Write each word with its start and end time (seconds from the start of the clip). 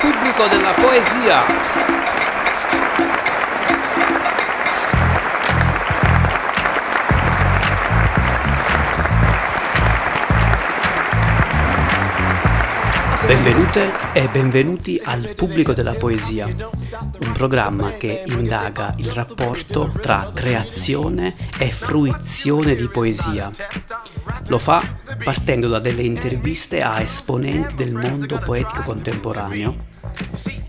pubblico 0.00 0.46
della 0.46 0.72
poesia. 0.72 1.86
Benvenute 13.26 13.92
e 14.12 14.28
benvenuti 14.28 15.00
al 15.02 15.32
Pubblico 15.34 15.72
della 15.72 15.94
Poesia, 15.94 16.46
un 16.46 17.32
programma 17.32 17.90
che 17.90 18.22
indaga 18.26 18.94
il 18.98 19.10
rapporto 19.10 19.92
tra 20.00 20.30
creazione 20.32 21.34
e 21.58 21.72
fruizione 21.72 22.76
di 22.76 22.88
poesia. 22.88 23.50
Lo 24.46 24.58
fa 24.58 24.80
partendo 25.24 25.66
da 25.66 25.80
delle 25.80 26.02
interviste 26.02 26.82
a 26.82 27.00
esponenti 27.00 27.74
del 27.74 27.94
mondo 27.94 28.38
poetico 28.38 28.82
contemporaneo 28.82 29.85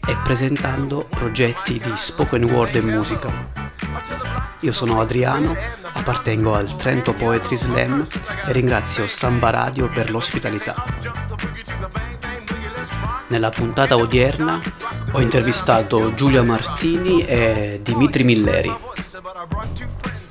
e 0.08 0.16
presentando 0.24 1.06
progetti 1.10 1.80
di 1.80 1.92
spoken 1.96 2.46
word 2.46 2.76
e 2.76 2.82
musica. 2.82 3.30
Io 4.62 4.72
sono 4.72 5.02
Adriano, 5.02 5.56
appartengo 5.92 6.56
al 6.56 6.76
Trento 6.78 7.14
Poetry 7.14 7.58
Slam 7.58 8.08
e 8.46 8.52
ringrazio 8.54 9.08
Samba 9.08 9.50
Radio 9.50 9.90
per 9.90 10.10
l'ospitalità. 10.10 10.76
Nella 13.28 13.50
puntata 13.50 13.98
odierna 13.98 14.62
ho 15.12 15.20
intervistato 15.20 16.14
Giulia 16.14 16.42
Martini 16.42 17.26
e 17.26 17.82
Dimitri 17.84 18.24
Milleri, 18.24 18.74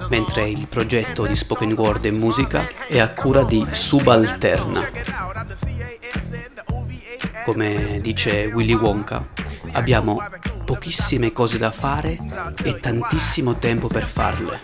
mentre 0.08 0.48
il 0.48 0.66
progetto 0.66 1.26
di 1.26 1.36
spoken 1.36 1.72
word 1.72 2.06
e 2.06 2.10
musica 2.10 2.66
è 2.88 2.98
a 2.98 3.10
cura 3.10 3.42
di 3.42 3.66
Subalterna. 3.72 4.88
Come 7.44 7.98
dice 8.00 8.46
Willy 8.46 8.74
Wonka, 8.74 9.24
abbiamo 9.72 10.22
pochissime 10.64 11.32
cose 11.32 11.58
da 11.58 11.70
fare 11.70 12.18
e 12.62 12.80
tantissimo 12.80 13.56
tempo 13.56 13.86
per 13.88 14.06
farle. 14.06 14.60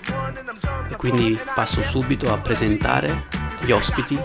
E 0.91 0.97
quindi 0.97 1.39
passo 1.55 1.83
subito 1.83 2.33
a 2.33 2.39
presentare 2.39 3.27
gli 3.65 3.71
ospiti 3.71 4.19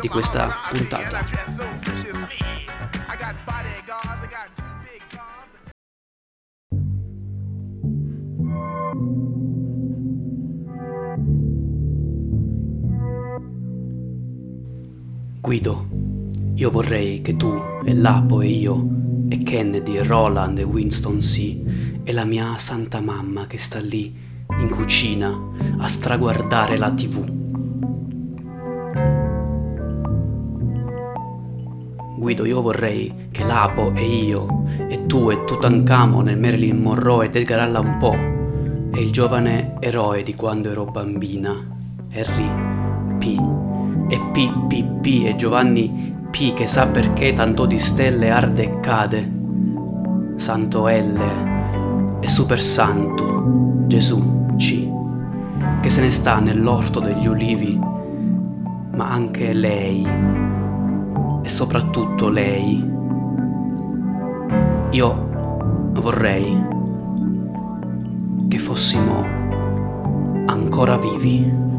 di 0.00 0.08
questa 0.08 0.50
puntata. 0.70 1.24
Guido, 15.40 15.88
io 16.54 16.70
vorrei 16.70 17.22
che 17.22 17.36
tu 17.36 17.60
e 17.84 17.94
Lapo 17.94 18.40
e 18.40 18.46
io 18.46 19.09
e 19.30 19.38
Kennedy 19.44 19.98
Roland 19.98 20.58
e 20.58 20.64
Winston 20.64 21.18
C 21.18 22.00
e 22.02 22.12
la 22.12 22.24
mia 22.24 22.58
santa 22.58 23.00
mamma 23.00 23.46
che 23.46 23.58
sta 23.58 23.78
lì 23.78 24.12
in 24.58 24.68
cucina 24.68 25.32
a 25.78 25.86
straguardare 25.86 26.76
la 26.76 26.90
tv. 26.90 27.38
Guido, 32.18 32.44
io 32.44 32.60
vorrei 32.60 33.28
che 33.30 33.44
Lapo 33.44 33.92
e 33.94 34.04
io 34.04 34.64
e 34.88 35.06
tu 35.06 35.30
e 35.30 35.44
Tutankhamon 35.44 36.28
e 36.28 36.34
Marilyn 36.34 36.82
Monroe 36.82 37.26
ed 37.26 37.36
Edgar 37.36 37.60
Allan 37.60 37.98
Poe 37.98 38.90
e 38.92 39.00
il 39.00 39.12
giovane 39.12 39.76
eroe 39.78 40.24
di 40.24 40.34
quando 40.34 40.70
ero 40.70 40.86
bambina, 40.86 41.52
Harry 42.12 42.50
P 43.18 43.38
e 44.08 44.20
PPP 44.32 45.26
e 45.26 45.36
Giovanni 45.36 46.18
P 46.30 46.54
che 46.54 46.66
sa 46.66 46.86
perché 46.86 47.32
tanto 47.32 47.66
di 47.66 47.78
stelle 47.78 48.30
arde 48.30 48.62
e 48.62 48.80
cade. 48.80 49.38
Santo 50.36 50.86
L 50.88 51.20
e 52.20 52.28
Super 52.28 52.60
Santo 52.60 53.84
Gesù 53.86 54.54
C 54.56 54.88
che 55.80 55.90
se 55.90 56.02
ne 56.02 56.10
sta 56.10 56.38
nell'orto 56.40 57.00
degli 57.00 57.26
ulivi, 57.26 57.78
ma 58.94 59.08
anche 59.08 59.52
lei 59.52 60.06
e 61.42 61.48
soprattutto 61.48 62.28
lei. 62.28 62.88
Io 64.90 65.28
vorrei 65.92 66.66
che 68.48 68.58
fossimo 68.58 69.24
ancora 70.46 70.98
vivi. 70.98 71.69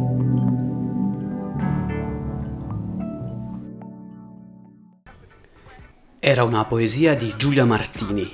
Era 6.23 6.43
una 6.43 6.65
poesia 6.65 7.15
di 7.15 7.33
Giulia 7.35 7.65
Martini, 7.65 8.31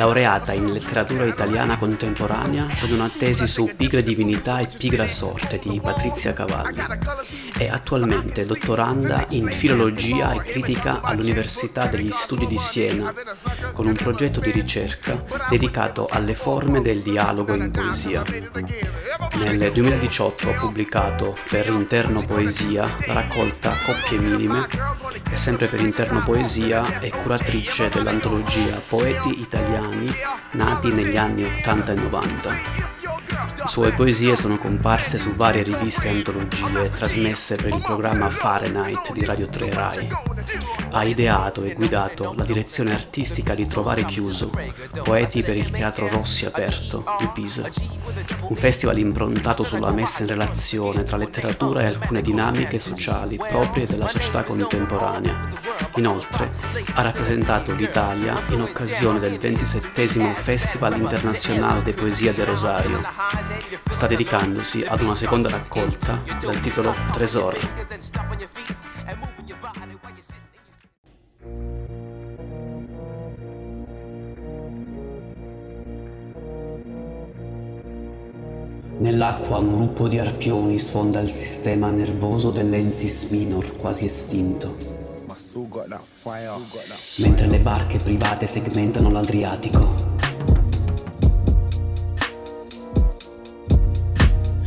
laureata 0.00 0.54
in 0.54 0.72
letteratura 0.72 1.26
italiana 1.26 1.76
contemporanea 1.76 2.66
con 2.80 2.90
una 2.90 3.10
tesi 3.10 3.46
su 3.46 3.68
Pigra 3.76 4.00
divinità 4.00 4.58
e 4.60 4.68
Pigra 4.78 5.06
sorte 5.06 5.58
di 5.62 5.78
Patrizia 5.78 6.32
Cavalli. 6.32 6.80
È 7.54 7.68
attualmente 7.68 8.46
dottoranda 8.46 9.26
in 9.30 9.48
filologia 9.48 10.32
e 10.32 10.38
critica 10.38 11.02
all'Università 11.02 11.84
degli 11.84 12.10
Studi 12.10 12.46
di 12.46 12.56
Siena, 12.56 13.12
con 13.74 13.86
un 13.86 13.92
progetto 13.92 14.40
di 14.40 14.50
ricerca 14.50 15.22
dedicato 15.50 16.08
alle 16.10 16.34
forme 16.34 16.80
del 16.80 17.02
dialogo 17.02 17.52
in 17.52 17.70
poesia. 17.70 18.22
Nel 19.34 19.70
2018 19.70 20.48
ha 20.48 20.58
pubblicato 20.58 21.36
per 21.50 21.68
Interno 21.68 22.24
Poesia 22.24 22.90
la 23.06 23.12
raccolta 23.12 23.76
Coppie 23.84 24.18
Minime 24.18 24.66
e 25.30 25.36
sempre 25.36 25.66
per 25.66 25.80
Interno 25.80 26.20
Poesia 26.20 27.00
è 27.00 27.10
curatrice 27.10 27.88
dell'antologia 27.88 28.80
Poeti 28.88 29.40
Italiani 29.40 29.89
nati 30.52 30.90
negli 30.92 31.16
anni 31.16 31.44
80 31.44 31.92
e 31.92 31.94
90. 31.94 32.50
Le 32.50 33.66
sue 33.66 33.92
poesie 33.92 34.36
sono 34.36 34.58
comparse 34.58 35.18
su 35.18 35.34
varie 35.34 35.62
riviste 35.62 36.08
e 36.08 36.10
antologie 36.10 36.90
trasmesse 36.90 37.56
per 37.56 37.74
il 37.74 37.80
programma 37.80 38.30
Fahrenheit 38.30 39.12
di 39.12 39.24
Radio 39.24 39.48
3 39.48 39.70
Rai. 39.70 40.08
Ha 40.92 41.04
ideato 41.04 41.62
e 41.62 41.74
guidato 41.74 42.34
la 42.36 42.44
direzione 42.44 42.92
artistica 42.92 43.54
di 43.54 43.66
Trovare 43.66 44.04
Chiuso, 44.04 44.50
Poeti 45.02 45.42
per 45.42 45.56
il 45.56 45.70
Teatro 45.70 46.08
Rossi 46.08 46.46
Aperto 46.46 47.04
di 47.18 47.28
Pisa, 47.32 47.68
un 48.48 48.56
festival 48.56 48.98
improntato 48.98 49.64
sulla 49.64 49.92
messa 49.92 50.22
in 50.22 50.28
relazione 50.28 51.04
tra 51.04 51.16
letteratura 51.16 51.82
e 51.82 51.86
alcune 51.86 52.22
dinamiche 52.22 52.80
sociali 52.80 53.36
proprie 53.36 53.86
della 53.86 54.08
società 54.08 54.42
contemporanea. 54.42 55.48
Inoltre 55.96 56.50
ha 56.94 57.02
rappresentato 57.02 57.72
l'Italia 57.72 58.40
in 58.48 58.60
occasione 58.60 59.18
del 59.18 59.38
27 59.38 60.34
Festival 60.34 60.96
Internazionale 60.96 61.82
di 61.82 61.92
Poesia 61.92 62.32
de 62.32 62.44
Rosario 62.44 63.02
sta 63.88 64.06
dedicandosi 64.06 64.84
ad 64.86 65.00
una 65.00 65.14
seconda 65.14 65.48
raccolta 65.50 66.22
dal 66.40 66.60
titolo 66.60 66.94
Tresor. 67.12 67.58
Nell'acqua 79.00 79.56
un 79.56 79.72
gruppo 79.72 80.08
di 80.08 80.18
arpioni 80.18 80.78
sfonda 80.78 81.20
il 81.20 81.30
sistema 81.30 81.88
nervoso 81.88 82.50
dell'Ensis 82.50 83.30
minor 83.30 83.78
quasi 83.78 84.04
estinto. 84.04 84.76
Mentre 87.16 87.46
le 87.46 87.58
barche 87.60 87.96
private 87.96 88.46
segmentano 88.46 89.10
l'Adriatico, 89.10 89.88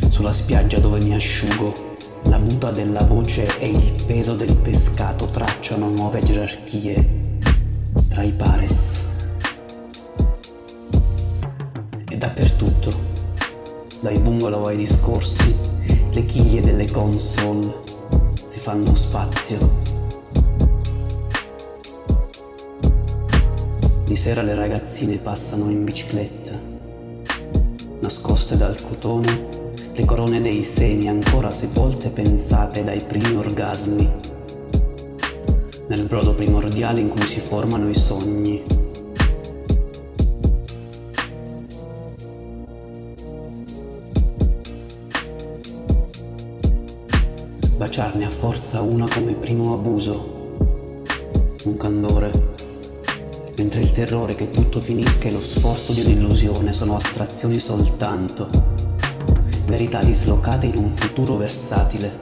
sulla 0.09 0.33
spiaggia 0.33 0.79
dove 0.79 0.99
mi 0.99 1.13
asciugo. 1.13 1.91
La 2.23 2.39
muta 2.39 2.71
della 2.71 3.03
voce 3.03 3.59
e 3.59 3.69
il 3.69 4.03
peso 4.07 4.33
del 4.33 4.55
pescato 4.55 5.27
tracciano 5.27 5.89
nuove 5.89 6.23
gerarchie 6.23 7.09
tra 8.09 8.23
i 8.23 8.31
pares. 8.31 8.99
E 12.09 12.17
dappertutto, 12.17 13.12
dai 14.03 14.17
bungalow 14.17 14.65
ai 14.65 14.75
discorsi, 14.75 15.55
le 16.11 16.25
chiglie 16.25 16.59
delle 16.59 16.91
console 16.91 17.73
si 18.35 18.59
fanno 18.59 18.93
spazio. 18.95 19.57
Di 24.03 24.15
sera 24.17 24.41
le 24.41 24.55
ragazzine 24.55 25.15
passano 25.19 25.69
in 25.69 25.85
bicicletta, 25.85 26.51
nascoste 28.01 28.57
dal 28.57 28.77
cotone 28.81 29.61
le 29.93 30.03
corone 30.03 30.41
dei 30.41 30.65
seni 30.65 31.07
ancora 31.07 31.49
sepolte 31.49 32.09
pensate 32.09 32.83
dai 32.83 32.99
primi 32.99 33.37
orgasmi, 33.37 34.11
nel 35.87 36.05
brodo 36.07 36.35
primordiale 36.35 36.99
in 36.99 37.07
cui 37.07 37.21
si 37.21 37.39
formano 37.39 37.87
i 37.87 37.95
sogni. 37.95 38.82
Baciarne 47.93 48.25
a 48.25 48.29
forza 48.31 48.81
una 48.81 49.07
come 49.07 49.33
primo 49.33 49.75
abuso, 49.75 50.55
un 51.65 51.77
candore, 51.77 52.31
mentre 53.55 53.81
il 53.81 53.91
terrore 53.91 54.33
che 54.33 54.49
tutto 54.49 54.81
finisca 54.81 55.27
e 55.27 55.31
lo 55.31 55.39
sforzo 55.39 55.93
di 55.93 56.01
un'illusione 56.01 56.73
sono 56.73 56.95
astrazioni 56.95 57.59
soltanto, 57.59 58.49
verità 59.67 60.01
dislocate 60.01 60.65
in 60.65 60.77
un 60.77 60.89
futuro 60.89 61.35
versatile. 61.35 62.19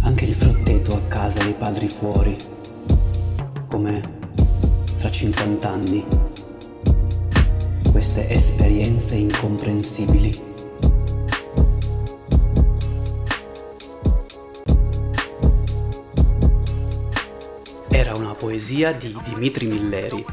Anche 0.00 0.24
il 0.24 0.34
frutteto 0.34 0.92
a 0.92 1.00
casa 1.06 1.40
dei 1.44 1.54
padri 1.56 1.86
fuori, 1.86 2.36
come 3.68 4.21
fra 5.02 5.10
50 5.10 5.68
anni. 5.68 6.06
Queste 7.90 8.28
esperienze 8.30 9.16
incomprensibili. 9.16 10.40
Era 17.88 18.14
una 18.14 18.34
poesia 18.34 18.92
di 18.92 19.18
Dimitri 19.24 19.66
Milleri, 19.66 20.24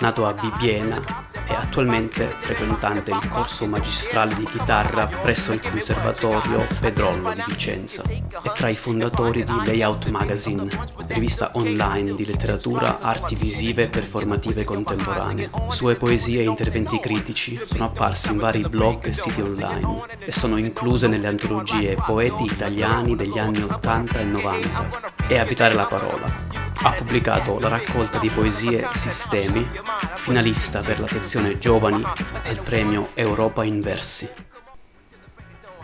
nato 0.00 0.26
a 0.26 0.34
Bibbiena 0.34 1.00
è 1.00 1.29
attualmente 1.60 2.34
frequentante 2.38 3.10
il 3.10 3.28
corso 3.28 3.66
magistrale 3.66 4.34
di 4.34 4.44
chitarra 4.44 5.06
presso 5.06 5.52
il 5.52 5.60
Conservatorio 5.60 6.66
Pedrollo 6.80 7.32
di 7.32 7.42
Vicenza. 7.46 8.02
È 8.02 8.52
tra 8.54 8.68
i 8.68 8.74
fondatori 8.74 9.44
di 9.44 9.52
Layout 9.64 10.08
Magazine, 10.08 10.68
rivista 11.08 11.50
online 11.54 12.14
di 12.14 12.24
letteratura, 12.24 13.00
arti 13.00 13.34
visive 13.34 13.84
e 13.84 13.88
performative 13.88 14.64
contemporanee. 14.64 15.50
Sue 15.68 15.94
poesie 15.94 16.40
e 16.40 16.44
interventi 16.44 16.98
critici 16.98 17.60
sono 17.64 17.84
apparsi 17.84 18.30
in 18.30 18.38
vari 18.38 18.60
blog 18.60 19.04
e 19.04 19.12
siti 19.12 19.40
online 19.40 20.02
e 20.24 20.32
sono 20.32 20.56
incluse 20.56 21.06
nelle 21.06 21.28
antologie 21.28 21.94
Poeti 21.94 22.44
italiani 22.44 23.16
degli 23.16 23.38
anni 23.38 23.62
80 23.62 24.18
e 24.18 24.24
90 24.24 24.88
e 25.28 25.38
Abitare 25.38 25.74
la 25.74 25.86
parola, 25.86 26.69
ha 26.82 26.92
pubblicato 26.92 27.58
la 27.58 27.68
raccolta 27.68 28.18
di 28.18 28.30
poesie 28.30 28.88
Sistemi, 28.94 29.68
finalista 30.14 30.80
per 30.80 30.98
la 30.98 31.06
sezione 31.06 31.58
Giovani 31.58 32.02
al 32.02 32.60
premio 32.62 33.10
Europa 33.14 33.64
in 33.64 33.80
Versi. 33.80 34.28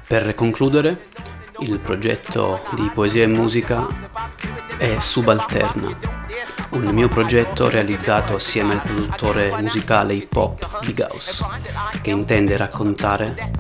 Per 0.07 0.35
concludere, 0.35 1.09
il 1.59 1.79
progetto 1.81 2.63
di 2.73 2.91
poesia 2.95 3.25
e 3.25 3.27
musica 3.27 3.87
è 4.79 4.99
Subalterna, 4.99 5.97
un 6.71 6.85
mio 6.87 7.09
progetto 7.09 7.69
realizzato 7.69 8.37
assieme 8.37 8.75
al 8.75 8.83
produttore 8.83 9.55
musicale 9.61 10.15
hip 10.15 10.35
hop 10.35 10.85
Big 10.85 11.01
House, 11.01 11.45
che 12.01 12.11
intende 12.11 12.57
raccontare 12.57 13.53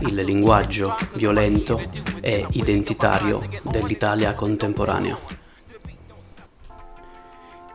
il 0.00 0.14
linguaggio 0.14 0.96
violento 1.14 1.80
e 2.20 2.44
identitario 2.50 3.40
dell'Italia 3.62 4.34
contemporanea. 4.34 5.41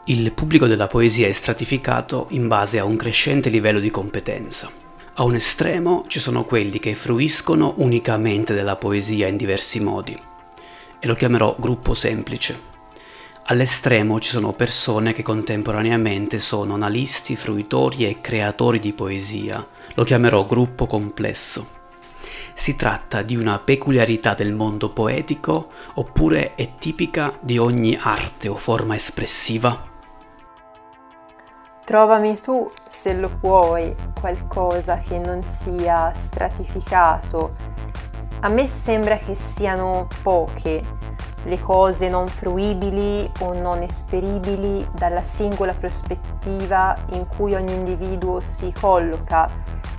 Il 0.09 0.31
pubblico 0.31 0.67
della 0.67 0.87
poesia 0.87 1.27
è 1.27 1.33
stratificato 1.33 2.27
in 2.29 2.47
base 2.47 2.79
a 2.79 2.85
un 2.85 2.95
crescente 2.95 3.49
livello 3.49 3.81
di 3.81 3.91
competenza. 3.91 4.71
A 5.15 5.23
un 5.23 5.35
estremo 5.35 6.05
ci 6.07 6.21
sono 6.21 6.45
quelli 6.45 6.79
che 6.79 6.95
fruiscono 6.95 7.73
unicamente 7.79 8.53
della 8.53 8.77
poesia 8.77 9.27
in 9.27 9.35
diversi 9.35 9.81
modi, 9.81 10.17
e 10.97 11.07
lo 11.07 11.13
chiamerò 11.13 11.57
gruppo 11.59 11.93
semplice. 11.93 12.57
All'estremo 13.47 14.21
ci 14.21 14.29
sono 14.29 14.53
persone 14.53 15.11
che 15.11 15.23
contemporaneamente 15.23 16.39
sono 16.39 16.75
analisti, 16.75 17.35
fruitori 17.35 18.07
e 18.07 18.21
creatori 18.21 18.79
di 18.79 18.93
poesia, 18.93 19.67
lo 19.93 20.03
chiamerò 20.05 20.45
gruppo 20.45 20.85
complesso. 20.85 21.67
Si 22.53 22.77
tratta 22.77 23.23
di 23.23 23.35
una 23.35 23.59
peculiarità 23.59 24.35
del 24.35 24.53
mondo 24.53 24.89
poetico 24.91 25.67
oppure 25.95 26.55
è 26.55 26.75
tipica 26.79 27.37
di 27.41 27.57
ogni 27.57 27.99
arte 28.01 28.47
o 28.47 28.55
forma 28.55 28.95
espressiva? 28.95 29.95
Trovami 31.87 32.37
tu, 32.37 32.69
se 32.85 33.13
lo 33.13 33.29
puoi, 33.29 33.95
qualcosa 34.19 34.97
che 34.97 35.17
non 35.19 35.41
sia 35.45 36.11
stratificato. 36.13 37.55
A 38.41 38.49
me 38.49 38.67
sembra 38.67 39.15
che 39.15 39.35
siano 39.35 40.05
poche 40.21 40.83
le 41.45 41.61
cose 41.61 42.09
non 42.09 42.27
fruibili 42.27 43.31
o 43.39 43.53
non 43.53 43.83
esperibili 43.83 44.85
dalla 44.91 45.23
singola 45.23 45.73
prospettiva 45.73 46.93
in 47.11 47.25
cui 47.25 47.53
ogni 47.53 47.71
individuo 47.71 48.41
si 48.41 48.73
colloca, 48.77 49.49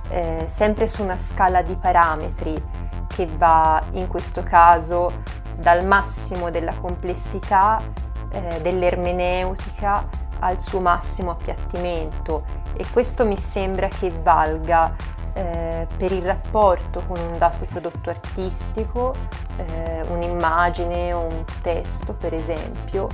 eh, 0.09 0.43
sempre 0.45 0.85
su 0.85 1.01
una 1.01 1.17
scala 1.17 1.63
di 1.63 1.73
parametri 1.73 2.63
che 3.07 3.25
va 3.25 3.81
in 3.93 4.05
questo 4.05 4.43
caso 4.43 5.23
dal 5.55 5.87
massimo 5.87 6.51
della 6.51 6.75
complessità, 6.75 7.81
eh, 8.29 8.61
dell'ermeneutica 8.61 10.18
al 10.39 10.61
suo 10.61 10.79
massimo 10.79 11.31
appiattimento 11.31 12.43
e 12.73 12.85
questo 12.91 13.25
mi 13.25 13.37
sembra 13.37 13.87
che 13.87 14.11
valga 14.11 14.95
eh, 15.33 15.87
per 15.97 16.11
il 16.11 16.23
rapporto 16.23 17.03
con 17.07 17.17
un 17.19 17.37
dato 17.37 17.65
prodotto 17.65 18.09
artistico, 18.09 19.13
eh, 19.57 20.03
un'immagine 20.09 21.13
o 21.13 21.21
un 21.23 21.43
testo 21.61 22.13
per 22.13 22.33
esempio, 22.33 23.07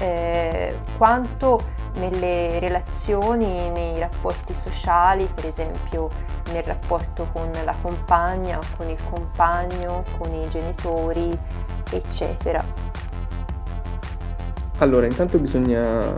eh, 0.00 0.76
quanto 0.96 1.80
nelle 1.94 2.58
relazioni, 2.58 3.68
nei 3.70 3.98
rapporti 3.98 4.54
sociali, 4.54 5.28
per 5.32 5.46
esempio 5.46 6.10
nel 6.52 6.62
rapporto 6.62 7.28
con 7.32 7.50
la 7.64 7.74
compagna, 7.80 8.58
con 8.76 8.88
il 8.88 8.98
compagno, 9.10 10.02
con 10.18 10.32
i 10.32 10.48
genitori, 10.48 11.38
eccetera. 11.90 12.64
Allora, 14.78 15.06
intanto 15.06 15.38
bisogna 15.38 16.14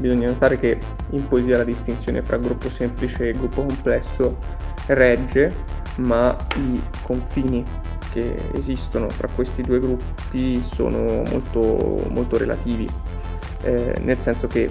bisogna 0.00 0.28
notare 0.28 0.58
che 0.58 0.78
in 1.10 1.28
poesia 1.28 1.58
la 1.58 1.64
distinzione 1.64 2.22
fra 2.22 2.38
gruppo 2.38 2.70
semplice 2.70 3.28
e 3.28 3.32
gruppo 3.32 3.62
complesso 3.62 4.38
regge, 4.86 5.52
ma 5.96 6.36
i 6.56 6.82
confini 7.02 7.64
che 8.10 8.34
esistono 8.54 9.08
fra 9.08 9.28
questi 9.32 9.62
due 9.62 9.78
gruppi 9.78 10.62
sono 10.64 11.22
molto, 11.30 12.02
molto 12.08 12.38
relativi, 12.38 12.88
eh, 13.62 13.94
nel 14.00 14.18
senso 14.18 14.46
che 14.46 14.68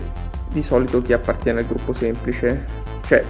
di 0.52 0.64
solito 0.64 1.02
chi 1.02 1.14
appartiene 1.14 1.60
al 1.60 1.68
gruppo 1.68 1.94
semplice, 1.94 2.66
cioè 3.06 3.24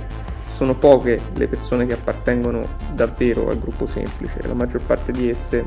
sono 0.49 0.73
poche 0.73 1.19
le 1.35 1.47
persone 1.47 1.85
che 1.85 1.93
appartengono 1.93 2.65
davvero 2.93 3.49
al 3.49 3.59
gruppo 3.59 3.85
semplice, 3.85 4.41
la 4.47 4.53
maggior 4.53 4.81
parte 4.81 5.11
di 5.11 5.29
esse 5.29 5.63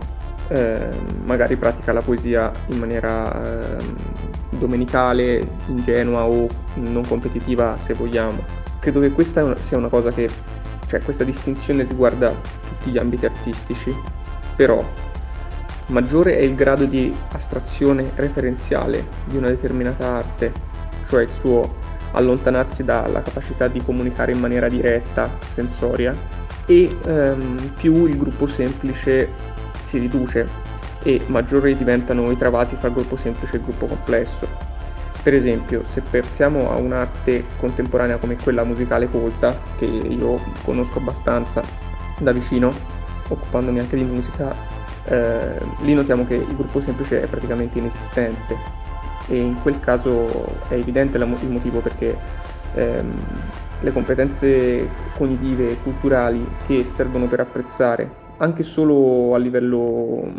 eh, 0.53 0.89
magari 1.25 1.57
pratica 1.57 1.93
la 1.93 2.03
poesia 2.03 2.53
in 2.67 2.79
maniera 2.79 3.77
eh, 3.77 3.77
domenicale, 4.51 5.47
ingenua 5.67 6.27
o 6.27 6.47
non 6.75 7.07
competitiva 7.07 7.79
se 7.83 7.95
vogliamo. 7.95 8.45
Credo 8.79 9.01
che 9.01 9.13
questa 9.13 9.57
sia 9.61 9.79
una 9.79 9.89
cosa 9.89 10.11
che, 10.11 10.29
cioè 10.87 11.01
questa 11.01 11.25
distinzione 11.25 11.85
riguarda 11.85 12.31
tutti 12.69 12.91
gli 12.91 12.99
ambiti 12.99 13.25
artistici, 13.25 13.95
però 14.55 14.85
maggiore 15.87 16.37
è 16.37 16.43
il 16.43 16.55
grado 16.55 16.85
di 16.85 17.15
astrazione 17.33 18.11
referenziale 18.17 19.07
di 19.25 19.39
una 19.39 19.49
determinata 19.49 20.17
arte, 20.17 20.53
cioè 21.09 21.23
il 21.23 21.31
suo 21.31 21.81
allontanarsi 22.13 22.85
dalla 22.85 23.23
capacità 23.23 23.69
di 23.69 23.83
comunicare 23.83 24.33
in 24.33 24.41
maniera 24.41 24.69
diretta, 24.69 25.31
sensoria, 25.49 26.15
e 26.67 26.89
ehm, 27.07 27.73
più 27.77 28.05
il 28.07 28.17
gruppo 28.17 28.47
semplice 28.47 29.52
si 29.93 29.99
riduce 29.99 30.49
e 31.03 31.21
maggiori 31.27 31.77
diventano 31.77 32.31
i 32.31 32.39
travasi 32.39 32.77
fra 32.77 32.89
gruppo 32.89 33.17
semplice 33.17 33.57
e 33.57 33.61
gruppo 33.61 33.87
complesso. 33.87 34.49
Per 35.23 35.35
esempio, 35.35 35.85
se 35.85 36.01
pensiamo 36.01 36.71
a 36.71 36.77
un'arte 36.77 37.45
contemporanea 37.59 38.17
come 38.17 38.37
quella 38.43 38.65
musicale 38.65 39.11
colta, 39.11 39.61
che 39.77 39.85
io 39.85 40.41
conosco 40.65 40.99
abbastanza 40.99 41.63
da 42.19 42.33
vicino, 42.33 42.73
occupandomi 43.29 43.81
anche 43.81 43.97
di 43.97 44.05
musica, 44.05 44.55
eh, 45.05 45.59
lì 45.83 45.93
notiamo 45.93 46.27
che 46.27 46.35
il 46.37 46.57
gruppo 46.57 46.81
semplice 46.81 47.23
è 47.23 47.27
praticamente 47.27 47.79
inesistente 47.79 48.57
e 49.29 49.37
in 49.37 49.61
quel 49.61 49.79
caso 49.79 50.27
è 50.69 50.75
evidente 50.75 51.19
il 51.19 51.27
motivo 51.49 51.81
perché 51.81 52.17
ehm, 52.75 53.25
le 53.81 53.93
competenze 53.93 54.89
cognitive 55.17 55.71
e 55.71 55.83
culturali 55.83 56.45
che 56.67 56.85
servono 56.85 57.27
per 57.27 57.41
apprezzare 57.41 58.22
anche 58.43 58.65
solo 58.65 59.35
a 59.35 59.39
livello 59.39 60.33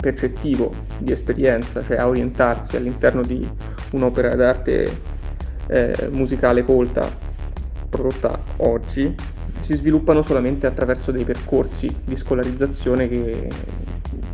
percettivo 0.00 0.72
di 0.98 1.10
esperienza, 1.10 1.82
cioè 1.82 1.96
a 1.96 2.06
orientarsi 2.06 2.76
all'interno 2.76 3.22
di 3.22 3.46
un'opera 3.90 4.36
d'arte 4.36 5.00
eh, 5.66 6.08
musicale 6.10 6.64
colta 6.64 7.10
prodotta 7.88 8.40
oggi, 8.58 9.12
si 9.58 9.74
sviluppano 9.74 10.22
solamente 10.22 10.68
attraverso 10.68 11.10
dei 11.10 11.24
percorsi 11.24 11.92
di 12.04 12.14
scolarizzazione 12.14 13.08
che, 13.08 13.48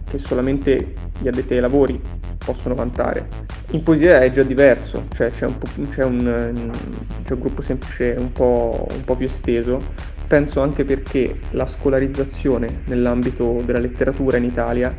che 0.04 0.18
solamente 0.18 0.94
gli 1.18 1.28
addetti 1.28 1.54
ai 1.54 1.60
lavori 1.60 1.98
possono 2.44 2.74
vantare. 2.74 3.26
In 3.70 3.82
poesia 3.82 4.20
è 4.20 4.28
già 4.28 4.42
diverso, 4.42 5.06
cioè 5.12 5.30
c'è 5.30 5.46
un, 5.46 5.56
c'è 5.88 6.04
un, 6.04 6.70
c'è 7.24 7.32
un 7.32 7.40
gruppo 7.40 7.62
semplice 7.62 8.14
un 8.18 8.32
po', 8.32 8.86
un 8.90 9.02
po' 9.02 9.16
più 9.16 9.24
esteso, 9.24 10.12
penso 10.26 10.60
anche 10.60 10.84
perché 10.84 11.38
la 11.50 11.66
scolarizzazione 11.66 12.82
nell'ambito 12.86 13.62
della 13.64 13.78
letteratura 13.78 14.36
in 14.36 14.44
Italia, 14.44 14.96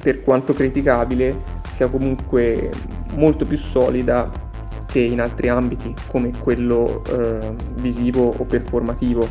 per 0.00 0.22
quanto 0.22 0.52
criticabile, 0.52 1.62
sia 1.70 1.88
comunque 1.88 2.70
molto 3.14 3.44
più 3.44 3.56
solida 3.56 4.30
che 4.86 5.00
in 5.00 5.20
altri 5.20 5.48
ambiti 5.48 5.92
come 6.08 6.30
quello 6.38 7.02
eh, 7.10 7.54
visivo 7.74 8.32
o 8.36 8.44
performativo. 8.44 9.26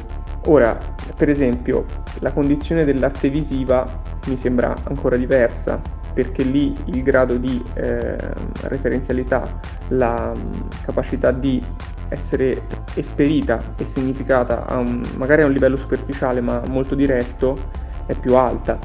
Ora, 0.47 0.77
per 1.15 1.29
esempio, 1.29 1.85
la 2.19 2.33
condizione 2.33 2.83
dell'arte 2.83 3.29
visiva 3.29 4.01
mi 4.27 4.35
sembra 4.35 4.75
ancora 4.83 5.15
diversa, 5.15 5.81
perché 6.13 6.43
lì 6.43 6.75
il 6.85 7.01
grado 7.01 7.37
di 7.37 7.63
eh, 7.75 8.17
referenzialità, 8.63 9.59
la 9.89 10.33
mm, 10.35 10.51
capacità 10.83 11.31
di 11.31 11.63
essere 12.09 12.63
esperita 12.95 13.73
e 13.77 13.85
significata 13.85 14.65
a 14.65 14.77
un, 14.77 15.01
magari 15.15 15.41
a 15.41 15.45
un 15.45 15.51
livello 15.51 15.77
superficiale 15.77 16.41
ma 16.41 16.61
molto 16.67 16.95
diretto 16.95 17.57
è 18.05 18.13
più 18.15 18.35
alta 18.35 18.77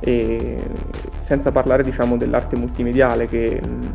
e 0.00 0.60
senza 1.16 1.52
parlare 1.52 1.82
diciamo 1.84 2.16
dell'arte 2.16 2.56
multimediale 2.56 3.26
che 3.26 3.60
mh, 3.60 3.68
mm, 3.68 3.86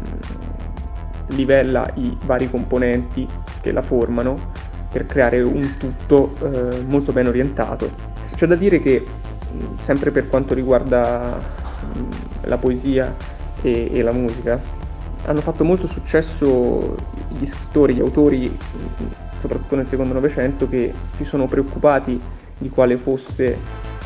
livella 1.27 1.89
i 1.95 2.17
vari 2.25 2.49
componenti 2.49 3.27
che 3.61 3.71
la 3.71 3.81
formano 3.81 4.51
per 4.91 5.05
creare 5.05 5.41
un 5.41 5.75
tutto 5.77 6.33
eh, 6.41 6.81
molto 6.81 7.11
ben 7.11 7.27
orientato. 7.27 7.91
C'è 8.35 8.47
da 8.47 8.55
dire 8.55 8.79
che, 8.79 9.05
sempre 9.81 10.11
per 10.11 10.29
quanto 10.29 10.53
riguarda 10.53 11.37
la 12.41 12.57
poesia 12.57 13.13
e, 13.61 13.89
e, 13.91 14.01
la 14.01 14.11
musica, 14.11 14.59
hanno 15.27 15.41
fatto 15.41 15.63
molto 15.63 15.87
successo 15.87 16.95
gli 17.37 17.45
scrittori, 17.45 17.95
gli 17.95 17.99
autori, 17.99 18.57
soprattutto 19.39 19.75
nel 19.75 19.85
secondo 19.85 20.13
Novecento, 20.13 20.69
che 20.69 20.93
si 21.07 21.25
sono 21.25 21.47
preoccupati 21.47 22.19
di 22.57 22.69
quale 22.69 22.97
fosse 22.97 23.57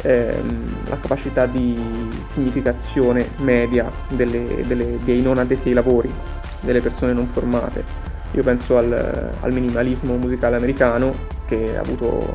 ehm, 0.01 0.89
la 0.89 0.97
capacità 0.97 1.45
di 1.45 1.79
significazione 2.23 3.29
media 3.37 3.89
delle, 4.09 4.65
delle, 4.65 4.97
dei 5.03 5.21
non 5.21 5.37
addetti 5.37 5.67
ai 5.69 5.75
lavori, 5.75 6.11
delle 6.59 6.81
persone 6.81 7.13
non 7.13 7.27
formate. 7.27 8.09
Io 8.31 8.41
penso 8.41 8.77
al, 8.77 9.31
al 9.39 9.51
minimalismo 9.51 10.15
musicale 10.15 10.55
americano 10.55 11.13
che 11.45 11.77
ha 11.77 11.81
avuto 11.81 12.33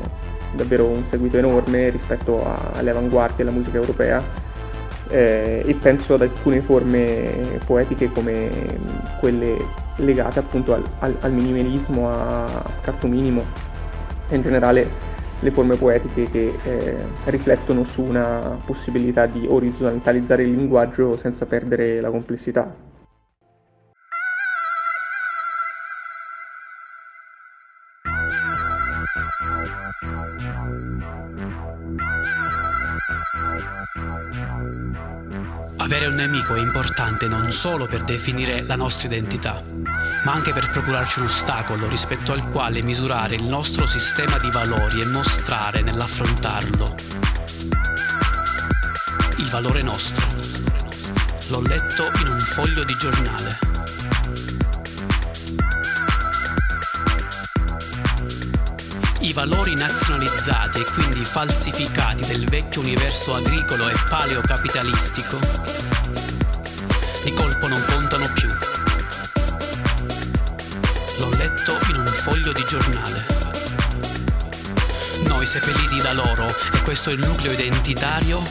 davvero 0.53 0.85
un 0.85 1.03
seguito 1.03 1.37
enorme 1.37 1.89
rispetto 1.89 2.45
a, 2.45 2.71
alle 2.73 2.91
avanguardie 2.91 3.43
della 3.43 3.51
musica 3.51 3.77
europea 3.77 4.46
eh, 5.09 5.63
e 5.65 5.73
penso 5.75 6.15
ad 6.15 6.21
alcune 6.21 6.61
forme 6.61 7.59
poetiche 7.65 8.11
come 8.11 8.49
quelle 9.19 9.57
legate 9.97 10.39
appunto 10.39 10.73
al, 10.73 10.83
al, 10.99 11.15
al 11.21 11.31
minimalismo, 11.31 12.09
a, 12.09 12.65
scarto 12.71 13.07
minimo 13.07 13.43
e 14.29 14.35
in 14.35 14.41
generale 14.41 15.15
le 15.39 15.51
forme 15.51 15.75
poetiche 15.75 16.29
che 16.29 16.55
eh, 16.63 16.95
riflettono 17.25 17.83
su 17.83 18.01
una 18.01 18.59
possibilità 18.65 19.27
di 19.27 19.45
orizzontalizzare 19.47 20.43
il 20.43 20.55
linguaggio 20.55 21.15
senza 21.15 21.45
perdere 21.45 22.01
la 22.01 22.09
complessità. 22.09 22.73
Nemico 36.47 36.55
è 36.55 36.59
importante 36.59 37.27
non 37.27 37.51
solo 37.51 37.87
per 37.87 38.03
definire 38.03 38.63
la 38.63 38.75
nostra 38.75 39.07
identità, 39.07 39.61
ma 40.23 40.31
anche 40.31 40.53
per 40.53 40.69
procurarci 40.69 41.19
un 41.19 41.25
ostacolo 41.25 41.87
rispetto 41.89 42.31
al 42.31 42.47
quale 42.49 42.81
misurare 42.81 43.35
il 43.35 43.43
nostro 43.43 43.85
sistema 43.85 44.37
di 44.37 44.49
valori 44.49 45.01
e 45.01 45.05
mostrare 45.05 45.81
nell'affrontarlo 45.81 46.95
il 49.37 49.49
valore 49.49 49.81
nostro. 49.81 50.25
L'ho 51.47 51.61
letto 51.61 52.09
in 52.21 52.27
un 52.29 52.39
foglio 52.39 52.83
di 52.83 52.95
giornale. 52.97 53.59
I 59.21 59.33
valori 59.33 59.75
nazionalizzati 59.75 60.79
e 60.79 60.85
quindi 60.93 61.25
falsificati 61.25 62.25
del 62.25 62.47
vecchio 62.47 62.81
universo 62.81 63.35
agricolo 63.35 63.89
e 63.89 63.95
paleocapitalistico 64.07 65.86
di 67.27 67.33
colpo 67.33 67.67
non 67.67 67.83
contano 67.85 68.31
più. 68.31 68.47
L'ho 71.17 71.29
letto 71.31 71.77
in 71.89 71.97
un 71.97 72.05
foglio 72.05 72.53
di 72.53 72.63
giornale. 72.65 73.25
Noi 75.23 75.45
seppelliti 75.45 75.99
da 75.99 76.13
loro 76.13 76.47
e 76.47 76.81
questo 76.83 77.09
è 77.09 77.13
il 77.13 77.19
nucleo 77.19 77.51
identitario, 77.51 78.41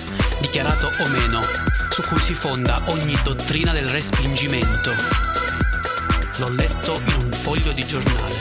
dichiarato 0.41 0.93
o 0.99 1.09
meno, 1.09 1.41
su 1.89 2.03
cui 2.03 2.21
si 2.21 2.35
fonda 2.35 2.79
ogni 2.87 3.17
dottrina 3.23 3.73
del 3.73 3.89
respingimento. 3.89 4.93
L'ho 6.37 6.51
letto 6.51 7.01
in 7.07 7.15
un 7.25 7.33
foglio 7.33 7.73
di 7.73 7.87
giornale. 7.87 8.36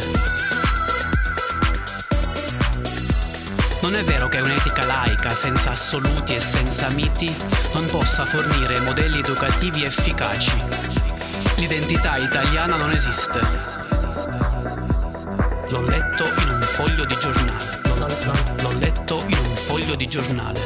Non 3.85 3.93
è 3.93 4.03
vero 4.03 4.27
che 4.27 4.39
un'etica 4.39 4.83
laica, 4.83 5.29
senza 5.29 5.73
assoluti 5.73 6.33
e 6.33 6.41
senza 6.41 6.89
miti, 6.89 7.31
non 7.75 7.85
possa 7.85 8.25
fornire 8.25 8.79
modelli 8.79 9.19
educativi 9.19 9.83
efficaci. 9.83 10.57
L'identità 11.57 12.17
italiana 12.17 12.77
non 12.77 12.89
esiste. 12.89 13.39
L'ho 15.69 15.81
letto 15.81 16.25
in 16.25 16.49
un 16.49 16.61
foglio 16.63 17.05
di 17.05 17.15
giornale. 17.19 17.79
L'ho 18.63 18.73
letto 18.79 19.23
in 19.27 19.37
un 19.37 19.55
foglio 19.55 19.93
di 19.93 20.07
giornale. 20.07 20.59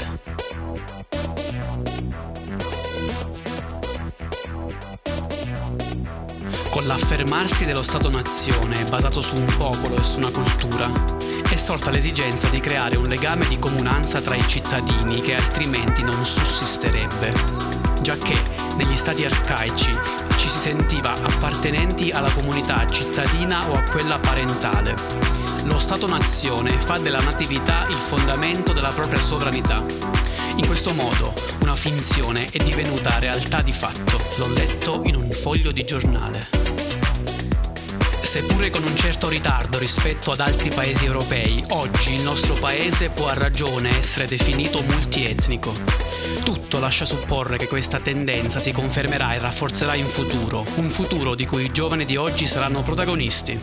Con 6.69 6.87
l'affermarsi 6.87 7.65
dello 7.65 7.83
Stato-nazione 7.83 8.85
basato 8.85 9.19
su 9.19 9.35
un 9.35 9.57
popolo 9.57 9.97
e 9.97 10.03
su 10.03 10.19
una 10.19 10.29
cultura, 10.29 11.17
sorta 11.59 11.91
l'esigenza 11.91 12.47
di 12.47 12.61
creare 12.61 12.95
un 12.95 13.07
legame 13.07 13.47
di 13.47 13.59
comunanza 13.59 14.21
tra 14.21 14.33
i 14.33 14.47
cittadini 14.47 15.21
che 15.21 15.35
altrimenti 15.35 16.03
non 16.03 16.23
sussisterebbe, 16.23 17.33
giacché 18.01 18.41
negli 18.77 18.95
stati 18.95 19.25
arcaici 19.25 19.91
ci 20.37 20.49
si 20.49 20.57
sentiva 20.57 21.13
appartenenti 21.13 22.11
alla 22.11 22.31
comunità 22.31 22.89
cittadina 22.89 23.69
o 23.69 23.73
a 23.73 23.83
quella 23.83 24.17
parentale. 24.17 24.95
Lo 25.65 25.77
Stato-nazione 25.77 26.71
fa 26.79 26.97
della 26.97 27.21
natività 27.21 27.85
il 27.89 27.95
fondamento 27.95 28.71
della 28.71 28.89
propria 28.89 29.21
sovranità. 29.21 29.83
In 30.55 30.65
questo 30.65 30.93
modo 30.93 31.33
una 31.61 31.75
finzione 31.75 32.49
è 32.49 32.57
divenuta 32.57 33.19
realtà 33.19 33.61
di 33.61 33.73
fatto. 33.73 34.19
L'ho 34.37 34.47
letto 34.47 35.01
in 35.03 35.15
un 35.15 35.29
foglio 35.31 35.71
di 35.71 35.83
giornale. 35.83 36.78
Seppure 38.29 38.69
con 38.69 38.83
un 38.83 38.95
certo 38.95 39.27
ritardo 39.27 39.79
rispetto 39.79 40.31
ad 40.31 40.39
altri 40.39 40.69
paesi 40.69 41.03
europei, 41.03 41.63
oggi 41.69 42.13
il 42.13 42.21
nostro 42.21 42.53
paese 42.53 43.09
può 43.09 43.27
a 43.27 43.33
ragione 43.33 43.97
essere 43.97 44.27
definito 44.27 44.83
multietnico. 44.83 45.73
Tutto 46.43 46.77
lascia 46.77 47.05
supporre 47.05 47.57
che 47.57 47.67
questa 47.67 47.97
tendenza 47.97 48.59
si 48.59 48.71
confermerà 48.71 49.33
e 49.33 49.39
rafforzerà 49.39 49.95
in 49.95 50.05
futuro, 50.05 50.63
un 50.75 50.91
futuro 50.91 51.33
di 51.33 51.47
cui 51.47 51.65
i 51.65 51.71
giovani 51.71 52.05
di 52.05 52.17
oggi 52.17 52.45
saranno 52.45 52.83
protagonisti. 52.83 53.59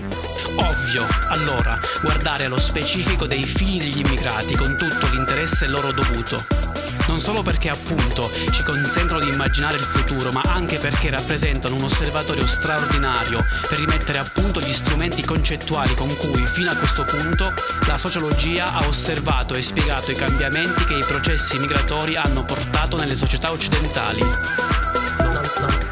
Ovvio, 0.56 1.06
allora, 1.28 1.78
guardare 2.02 2.46
allo 2.46 2.58
specifico 2.58 3.26
dei 3.26 3.44
figli 3.44 3.78
degli 3.78 4.04
immigrati 4.04 4.56
con 4.56 4.76
tutto 4.76 5.06
l'interesse 5.12 5.68
loro 5.68 5.92
dovuto 5.92 6.75
non 7.09 7.21
solo 7.21 7.43
perché 7.43 7.69
appunto 7.69 8.31
ci 8.51 8.63
consentono 8.63 9.21
di 9.21 9.29
immaginare 9.29 9.77
il 9.77 9.85
futuro, 9.85 10.33
ma 10.33 10.43
anche 10.45 10.79
perché 10.79 11.11
rappresentano 11.11 11.75
un 11.77 11.85
osservatorio 11.85 12.47
straordinario 12.47 13.45
per 13.69 13.79
rimettere 13.79 14.19
a 14.19 14.25
punto 14.25 14.61
gli 14.61 14.73
strumenti 14.73 15.25
concettuali 15.25 15.95
con 15.95 16.15
cui 16.17 16.47
fino 16.47 16.71
a 16.71 16.77
questo 16.77 17.05
punto 17.05 17.53
la 17.87 17.99
sociologia 17.99 18.73
ha 18.73 18.87
osservato 18.87 19.55
e 19.55 19.63
spiegato 19.63 20.11
i 20.11 20.17
cambiamenti 20.17 20.85
che 20.85 20.95
i 20.95 21.05
processi 21.05 21.59
migratori 21.59 22.17
hanno 22.17 22.45
portato 22.45 22.97
nelle 22.97 23.17
società 23.17 23.53
occidentali. 23.53 24.21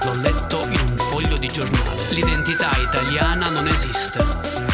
L'ho 0.04 0.14
letto 0.21 0.66
in 0.68 0.80
un 0.80 0.97
foglio 0.97 1.37
di 1.37 1.49
giornale. 1.49 2.02
L'identità 2.11 2.71
italiana 2.78 3.49
non 3.49 3.66
esiste. 3.68 4.73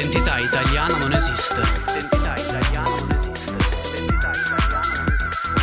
L'identità 0.00 0.38
italiana 0.38 0.96
non 0.96 1.12
esiste. 1.12 1.60
L'identità 1.60 2.34
italiana 2.34 2.88
non 2.88 3.10
esiste. 3.20 3.52
L'identità 3.92 4.30
italiana 4.30 4.88
non 4.94 5.08
esiste. 5.10 5.58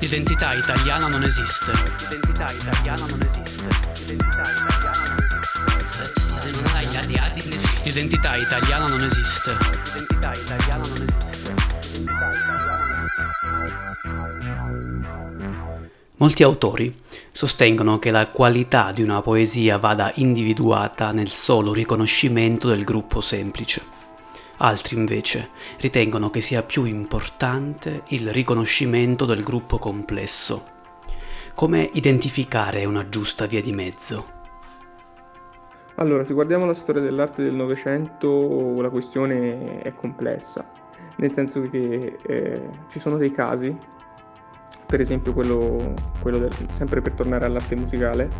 L'identità 0.00 0.54
italiana 0.54 1.06
non 1.06 1.22
esiste. 1.22 1.72
L'identità 2.00 2.46
italiana 2.50 3.04
non 3.04 3.20
esiste. 3.20 3.68
L'identità 3.98 4.44
italiana 4.48 5.04
non 5.04 5.20
esiste. 6.00 6.40
Se 6.40 6.50
non 6.50 6.64
hai 6.74 6.86
l'identità 7.84 8.36
italiana 8.36 8.86
non 8.88 9.04
esiste. 9.04 9.52
L'identità 9.92 10.32
italiana 10.32 10.86
non 10.86 11.02
esiste. 11.02 11.42
L'identità 11.92 12.32
italiana 12.32 12.76
non 13.36 13.52
esiste. 14.72 15.92
Molti 16.16 16.42
autori 16.42 17.02
sostengono 17.34 17.98
che 17.98 18.12
la 18.12 18.28
qualità 18.28 18.92
di 18.92 19.02
una 19.02 19.20
poesia 19.20 19.76
vada 19.76 20.12
individuata 20.14 21.10
nel 21.10 21.26
solo 21.26 21.72
riconoscimento 21.72 22.68
del 22.68 22.84
gruppo 22.84 23.20
semplice. 23.20 23.82
Altri 24.58 24.94
invece 24.94 25.48
ritengono 25.78 26.30
che 26.30 26.40
sia 26.40 26.62
più 26.62 26.84
importante 26.84 28.02
il 28.10 28.30
riconoscimento 28.32 29.24
del 29.24 29.42
gruppo 29.42 29.78
complesso. 29.78 30.64
Come 31.54 31.90
identificare 31.94 32.84
una 32.84 33.08
giusta 33.08 33.46
via 33.46 33.60
di 33.60 33.72
mezzo? 33.72 34.26
Allora, 35.96 36.22
se 36.22 36.34
guardiamo 36.34 36.66
la 36.66 36.72
storia 36.72 37.02
dell'arte 37.02 37.42
del 37.42 37.54
Novecento, 37.54 38.80
la 38.80 38.90
questione 38.90 39.82
è 39.82 39.92
complessa, 39.92 40.64
nel 41.16 41.32
senso 41.32 41.68
che 41.68 42.16
eh, 42.22 42.70
ci 42.88 43.00
sono 43.00 43.16
dei 43.16 43.32
casi, 43.32 43.76
per 44.94 45.02
esempio 45.02 45.32
quello, 45.32 45.92
quello 46.20 46.38
del, 46.38 46.52
sempre 46.70 47.00
per 47.00 47.14
tornare 47.14 47.46
all'arte 47.46 47.74
musicale, 47.74 48.30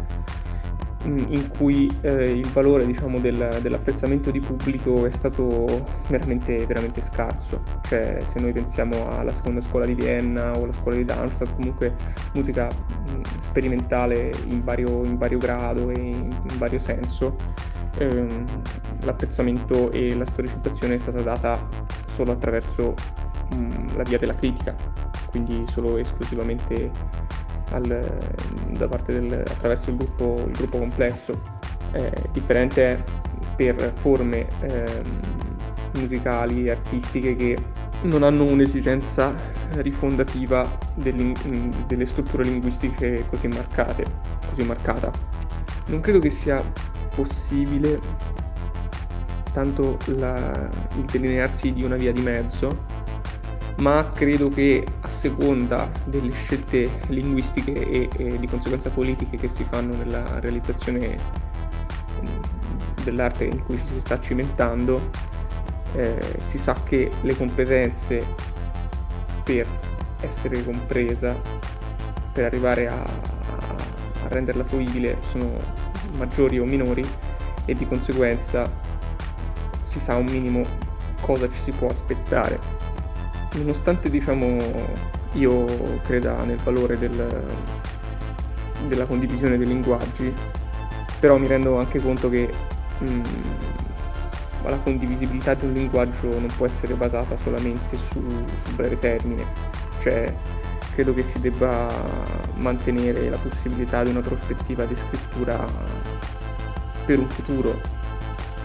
in 1.02 1.48
cui 1.48 1.90
eh, 2.02 2.30
il 2.30 2.48
valore 2.52 2.86
diciamo, 2.86 3.18
del, 3.18 3.58
dell'apprezzamento 3.60 4.30
di 4.30 4.38
pubblico 4.38 5.04
è 5.04 5.10
stato 5.10 5.84
veramente, 6.06 6.64
veramente 6.64 7.00
scarso. 7.00 7.60
Cioè, 7.82 8.20
se 8.22 8.38
noi 8.38 8.52
pensiamo 8.52 9.18
alla 9.18 9.32
seconda 9.32 9.60
scuola 9.62 9.84
di 9.84 9.94
Vienna 9.94 10.56
o 10.56 10.62
alla 10.62 10.72
scuola 10.72 10.96
di 10.96 11.04
Darmstadt, 11.04 11.56
comunque 11.56 11.96
musica 12.34 12.68
mh, 12.68 13.40
sperimentale 13.40 14.30
in 14.44 14.62
vario, 14.62 15.02
in 15.02 15.18
vario, 15.18 15.38
grado 15.38 15.90
e 15.90 15.94
in, 15.94 16.30
in 16.50 16.58
vario 16.58 16.78
senso, 16.78 17.34
ehm, 17.98 18.44
l'apprezzamento 19.00 19.90
e 19.90 20.14
la 20.14 20.24
storicizzazione 20.24 20.94
è 20.94 20.98
stata 20.98 21.20
data 21.20 21.58
solo 22.06 22.30
attraverso 22.30 22.94
la 23.94 24.02
via 24.02 24.18
della 24.18 24.34
critica, 24.34 24.74
quindi 25.30 25.64
solo 25.68 25.96
esclusivamente 25.96 26.90
al, 27.70 28.22
da 28.70 28.88
parte 28.88 29.12
del, 29.12 29.32
attraverso 29.32 29.90
il 29.90 29.96
gruppo, 29.96 30.44
il 30.46 30.52
gruppo 30.56 30.78
complesso. 30.78 31.32
È 31.90 32.10
differente 32.32 33.04
per 33.56 33.92
forme 33.92 34.48
eh, 34.60 35.02
musicali, 35.98 36.68
artistiche 36.68 37.36
che 37.36 37.56
non 38.02 38.22
hanno 38.22 38.44
un'esigenza 38.44 39.32
rifondativa 39.76 40.68
delle 40.94 42.06
strutture 42.06 42.42
linguistiche 42.44 43.24
così 43.30 43.48
marcate, 43.48 44.04
così 44.48 44.64
marcata. 44.64 45.10
Non 45.86 46.00
credo 46.00 46.18
che 46.18 46.30
sia 46.30 46.62
possibile 47.14 48.00
tanto 49.52 49.96
la, 50.06 50.68
il 50.96 51.04
delinearsi 51.04 51.72
di 51.72 51.84
una 51.84 51.96
via 51.96 52.12
di 52.12 52.22
mezzo, 52.22 52.84
ma 53.76 54.10
credo 54.12 54.48
che 54.48 54.86
a 55.00 55.08
seconda 55.08 55.90
delle 56.04 56.32
scelte 56.32 56.88
linguistiche 57.08 57.72
e, 57.72 58.08
e 58.16 58.38
di 58.38 58.46
conseguenza 58.46 58.88
politiche 58.90 59.36
che 59.36 59.48
si 59.48 59.64
fanno 59.64 59.96
nella 59.96 60.38
realizzazione 60.38 61.18
dell'arte 63.02 63.44
in 63.44 63.62
cui 63.64 63.78
ci 63.78 63.94
si 63.94 64.00
sta 64.00 64.20
cimentando, 64.20 65.10
eh, 65.94 66.36
si 66.40 66.58
sa 66.58 66.80
che 66.84 67.10
le 67.20 67.36
competenze 67.36 68.24
per 69.42 69.66
essere 70.20 70.64
compresa, 70.64 71.38
per 72.32 72.44
arrivare 72.44 72.88
a, 72.88 73.02
a 73.02 74.28
renderla 74.28 74.64
fruibile, 74.64 75.18
sono 75.30 75.58
maggiori 76.16 76.58
o 76.58 76.64
minori 76.64 77.04
e 77.66 77.74
di 77.74 77.86
conseguenza 77.86 78.70
si 79.82 80.00
sa 80.00 80.16
un 80.16 80.26
minimo 80.26 80.64
cosa 81.20 81.48
ci 81.48 81.58
si 81.58 81.72
può 81.72 81.88
aspettare 81.88 82.83
nonostante 83.54 84.10
diciamo 84.10 84.56
io 85.32 85.64
creda 86.02 86.42
nel 86.44 86.58
valore 86.58 86.98
del, 86.98 87.44
della 88.86 89.06
condivisione 89.06 89.56
dei 89.56 89.66
linguaggi, 89.66 90.32
però 91.18 91.36
mi 91.36 91.46
rendo 91.46 91.78
anche 91.78 92.00
conto 92.00 92.28
che 92.28 92.52
mh, 92.98 93.06
mm, 93.06 93.22
la 94.64 94.78
condivisibilità 94.78 95.54
di 95.54 95.66
un 95.66 95.72
linguaggio 95.72 96.28
non 96.28 96.48
può 96.56 96.66
essere 96.66 96.94
basata 96.94 97.36
solamente 97.36 97.96
su, 97.96 98.22
su 98.64 98.74
breve 98.74 98.96
termine, 98.96 99.44
cioè 100.00 100.32
credo 100.92 101.12
che 101.12 101.22
si 101.22 101.40
debba 101.40 101.88
mantenere 102.54 103.28
la 103.28 103.36
possibilità 103.36 104.04
di 104.04 104.10
una 104.10 104.20
prospettiva 104.20 104.84
di 104.84 104.94
scrittura 104.94 105.66
per 107.04 107.18
un 107.18 107.28
futuro 107.28 107.80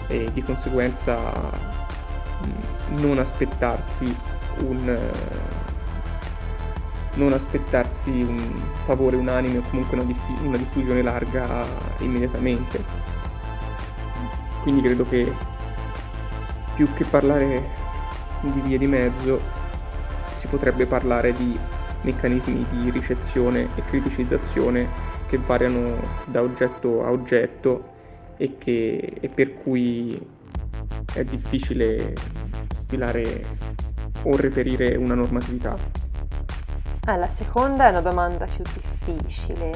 e 0.07 0.29
di 0.31 0.43
conseguenza 0.43 1.17
mh, 1.17 2.45
mm, 2.45 2.97
non 2.99 3.17
aspettarsi 3.17 4.15
un 4.61 4.97
non 7.15 7.33
aspettarsi 7.33 8.09
un 8.09 8.61
favore 8.85 9.17
unanime 9.17 9.57
o 9.57 9.61
comunque 9.69 9.97
una, 9.97 10.05
diff- 10.05 10.41
una 10.41 10.57
diffusione 10.57 11.01
larga 11.01 11.65
immediatamente. 11.99 12.83
Quindi 14.61 14.81
credo 14.81 15.05
che 15.07 15.31
più 16.75 16.91
che 16.93 17.03
parlare 17.05 17.63
di 18.41 18.61
vie 18.61 18.77
di 18.77 18.87
mezzo 18.87 19.41
si 20.33 20.47
potrebbe 20.47 20.85
parlare 20.85 21.33
di 21.33 21.57
meccanismi 22.01 22.65
di 22.69 22.89
ricezione 22.89 23.67
e 23.75 23.83
criticizzazione 23.83 24.87
che 25.27 25.37
variano 25.37 25.97
da 26.25 26.41
oggetto 26.41 27.03
a 27.03 27.11
oggetto 27.11 27.97
e, 28.37 28.57
che, 28.57 29.17
e 29.19 29.27
per 29.27 29.55
cui 29.55 30.19
è 31.13 31.23
difficile 31.25 32.13
stilare 32.73 33.68
o 34.23 34.35
reperire 34.35 34.95
una 34.95 35.15
normatività? 35.15 35.77
Ah, 37.05 37.15
la 37.15 37.27
seconda 37.27 37.87
è 37.87 37.89
una 37.89 38.01
domanda 38.01 38.45
più 38.45 38.63
difficile. 38.73 39.71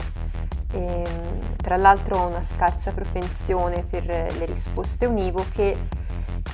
E, 0.72 0.80
ehm, 0.80 1.56
tra 1.58 1.78
l'altro 1.78 2.18
ho 2.18 2.28
una 2.28 2.44
scarsa 2.44 2.92
propensione 2.92 3.84
per 3.90 4.06
le 4.06 4.46
risposte 4.46 5.06
univoche 5.06 6.02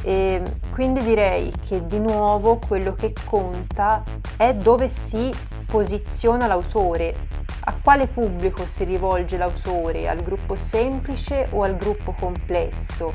e 0.01 0.41
quindi 0.71 1.01
direi 1.01 1.51
che 1.67 1.85
di 1.85 1.99
nuovo 1.99 2.57
quello 2.57 2.93
che 2.93 3.13
conta 3.25 4.03
è 4.37 4.53
dove 4.53 4.87
si 4.87 5.29
posiziona 5.65 6.47
l'autore, 6.47 7.13
a 7.61 7.75
quale 7.81 8.07
pubblico 8.07 8.65
si 8.65 8.83
rivolge 8.85 9.37
l'autore, 9.37 10.07
al 10.07 10.23
gruppo 10.23 10.55
semplice 10.55 11.47
o 11.51 11.63
al 11.63 11.75
gruppo 11.75 12.13
complesso. 12.13 13.13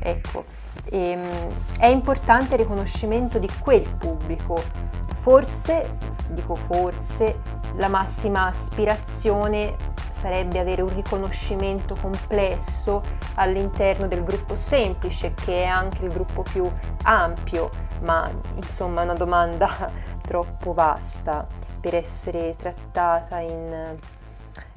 Ecco, 0.00 0.44
e, 0.84 1.10
ehm, 1.10 1.52
è 1.78 1.86
importante 1.86 2.54
il 2.54 2.60
riconoscimento 2.60 3.38
di 3.38 3.48
quel 3.58 3.86
pubblico. 3.96 4.62
Forse, 5.16 5.98
dico 6.28 6.54
forse, 6.54 7.40
la 7.76 7.88
massima 7.88 8.46
aspirazione 8.46 9.74
sarebbe 10.08 10.58
avere 10.58 10.80
un 10.82 10.94
riconoscimento 10.94 11.94
complesso 12.00 13.02
all'interno 13.34 14.08
del 14.08 14.22
gruppo 14.22 14.56
semplice, 14.56 15.34
che 15.34 15.64
è 15.64 15.66
anche 15.66 16.04
il 16.04 16.10
gruppo 16.10 16.42
più 16.42 16.70
ampio, 17.02 17.70
ma 18.00 18.30
insomma 18.54 19.02
è 19.02 19.04
una 19.04 19.14
domanda 19.14 19.90
troppo 20.22 20.72
vasta 20.72 21.46
per 21.80 21.94
essere 21.94 22.54
trattata 22.56 23.40
in 23.40 23.96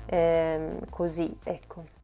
eh, 0.06 0.80
così, 0.90 1.38
ecco. 1.44 1.99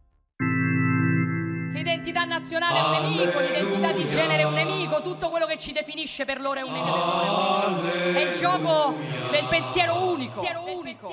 L'identità 2.05 2.23
nazionale 2.23 2.77
è 2.77 2.81
un 2.83 2.91
nemico, 3.01 3.39
l'identità 3.39 3.91
di 3.91 4.07
genere 4.07 4.43
è 4.43 4.45
un 4.45 4.53
nemico, 4.53 5.01
tutto 5.01 5.29
quello 5.31 5.47
che 5.47 5.57
ci 5.57 5.71
definisce 5.71 6.23
per 6.23 6.39
loro 6.39 6.59
è 6.59 6.61
un 6.61 6.71
nemico. 6.71 7.81
È 8.13 8.21
il 8.21 8.37
gioco 8.37 8.93
del 9.31 9.45
pensiero 9.49 10.03
unico. 10.03 10.45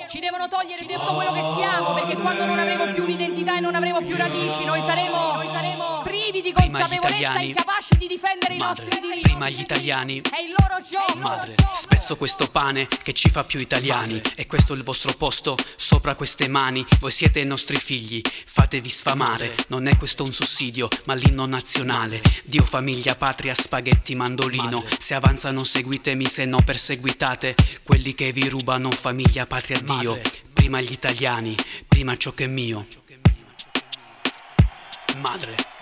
Ci 0.07 0.19
devono 0.19 0.47
togliere 0.47 0.85
tutto 0.85 1.15
quello 1.15 1.31
che 1.31 1.43
siamo, 1.55 1.93
perché 1.95 2.15
quando 2.15 2.45
non 2.45 2.59
avremo 2.59 2.93
più 2.93 3.01
un'identità 3.01 3.57
e 3.57 3.59
non 3.59 3.73
avremo 3.73 4.03
più 4.03 4.15
radici, 4.15 4.65
noi 4.65 4.81
saremo, 4.81 5.33
noi 5.33 5.47
saremo 5.47 5.92
privi 6.13 6.41
di 6.41 6.53
consapevolezza 6.53 7.39
e 7.39 7.45
incapaci 7.45 7.97
di 7.97 8.07
difendere 8.07 8.55
madre, 8.57 8.83
i 8.83 8.85
nostri 8.85 8.99
diritti. 9.01 9.21
Prima 9.21 9.49
gli 9.49 9.59
italiani. 9.59 10.21
È 10.21 10.41
il 10.41 10.53
loro 10.55 10.81
gioco. 10.87 11.17
Madre, 11.17 11.55
spezzo 11.73 12.15
questo 12.17 12.47
pane 12.51 12.87
che 12.87 13.13
ci 13.13 13.31
fa 13.31 13.43
più 13.43 13.59
italiani. 13.59 14.15
Madre. 14.15 14.33
E 14.35 14.45
questo 14.45 14.73
è 14.73 14.77
il 14.77 14.83
vostro 14.83 15.13
posto 15.13 15.57
sopra 15.75 16.13
queste 16.13 16.47
mani. 16.47 16.85
Voi 16.99 17.11
siete 17.11 17.39
i 17.39 17.45
nostri 17.45 17.77
figli, 17.77 18.21
fatevi 18.21 18.89
sfamare. 18.89 19.55
Non 19.69 19.87
è 19.87 19.97
questo 19.97 20.23
un 20.23 20.31
sussidio, 20.31 20.87
ma 21.05 21.15
l'inno 21.15 21.47
nazionale. 21.47 22.21
Dio, 22.45 22.63
famiglia, 22.63 23.15
patria, 23.15 23.55
spaghetti, 23.55 24.13
mandolino. 24.13 24.83
Se 24.99 25.15
avanzano 25.15 25.63
seguitemi, 25.63 26.27
se 26.27 26.45
no 26.45 26.59
perseguitate. 26.63 27.55
Quelli 27.81 28.13
che 28.13 28.31
vi 28.31 28.47
rubano 28.49 28.91
famiglia, 28.91 29.47
patria, 29.47 29.79
Dio. 29.79 30.21
Prima 30.53 30.79
gli 30.79 30.91
italiani, 30.91 31.55
prima 31.87 32.15
ciò 32.17 32.33
che 32.33 32.43
è 32.43 32.47
mio. 32.47 32.85
Madre. 35.17 35.72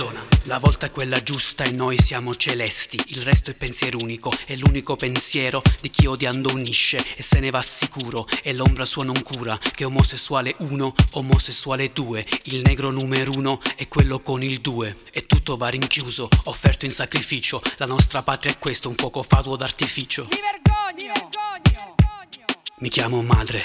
Perdona, 0.00 0.26
la 0.44 0.56
volta 0.56 0.86
è 0.86 0.90
quella 0.90 1.22
giusta 1.22 1.62
e 1.62 1.72
noi 1.72 2.00
siamo 2.00 2.34
celesti. 2.34 2.98
Il 3.08 3.20
resto 3.20 3.50
è 3.50 3.54
pensiero 3.54 3.98
unico, 4.00 4.32
è 4.46 4.56
l'unico 4.56 4.96
pensiero 4.96 5.60
di 5.82 5.90
chi 5.90 6.06
odiando 6.06 6.54
unisce 6.54 7.04
e 7.16 7.22
se 7.22 7.38
ne 7.38 7.50
va 7.50 7.60
sicuro. 7.60 8.26
E 8.42 8.54
l'ombra 8.54 8.86
sua 8.86 9.04
non 9.04 9.20
cura, 9.20 9.58
che 9.58 9.84
omosessuale 9.84 10.54
1, 10.56 10.94
omosessuale 11.12 11.92
2. 11.92 12.26
Il 12.44 12.62
negro 12.64 12.90
numero 12.90 13.32
uno 13.32 13.60
è 13.76 13.88
quello 13.88 14.20
con 14.20 14.42
il 14.42 14.62
2. 14.62 14.96
E 15.12 15.26
tutto 15.26 15.58
va 15.58 15.68
rinchiuso, 15.68 16.30
offerto 16.44 16.86
in 16.86 16.92
sacrificio. 16.92 17.60
La 17.76 17.84
nostra 17.84 18.22
patria 18.22 18.54
è 18.54 18.58
questo, 18.58 18.88
un 18.88 18.94
fuoco 18.94 19.22
fatuo 19.22 19.56
d'artificio. 19.56 20.28
Mi 20.30 20.38
vergogno! 20.40 21.12
Mi 21.12 21.72
vergogno! 21.74 22.46
Mi 22.78 22.88
chiamo 22.88 23.20
madre, 23.20 23.62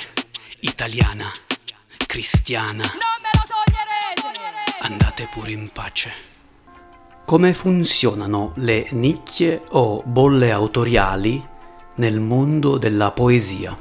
italiana, 0.60 1.32
cristiana. 2.06 2.84
Toglierete! 2.84 3.15
Andate 4.88 5.28
pure 5.32 5.50
in 5.50 5.72
pace. 5.72 6.12
Come 7.26 7.56
funzionano 7.56 8.52
le 8.58 8.86
nicchie 8.92 9.64
o 9.72 10.04
bolle 10.06 10.52
autoriali 10.52 11.44
nel 11.96 12.20
mondo 12.20 12.78
della 12.78 13.10
poesia? 13.10 13.76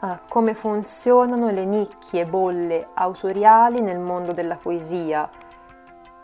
Ah, 0.00 0.20
come 0.28 0.52
funzionano 0.52 1.48
le 1.50 1.64
nicchie 1.64 2.20
e 2.20 2.26
bolle 2.26 2.88
autoriali 2.92 3.80
nel 3.80 4.00
mondo 4.00 4.34
della 4.34 4.56
poesia? 4.56 5.30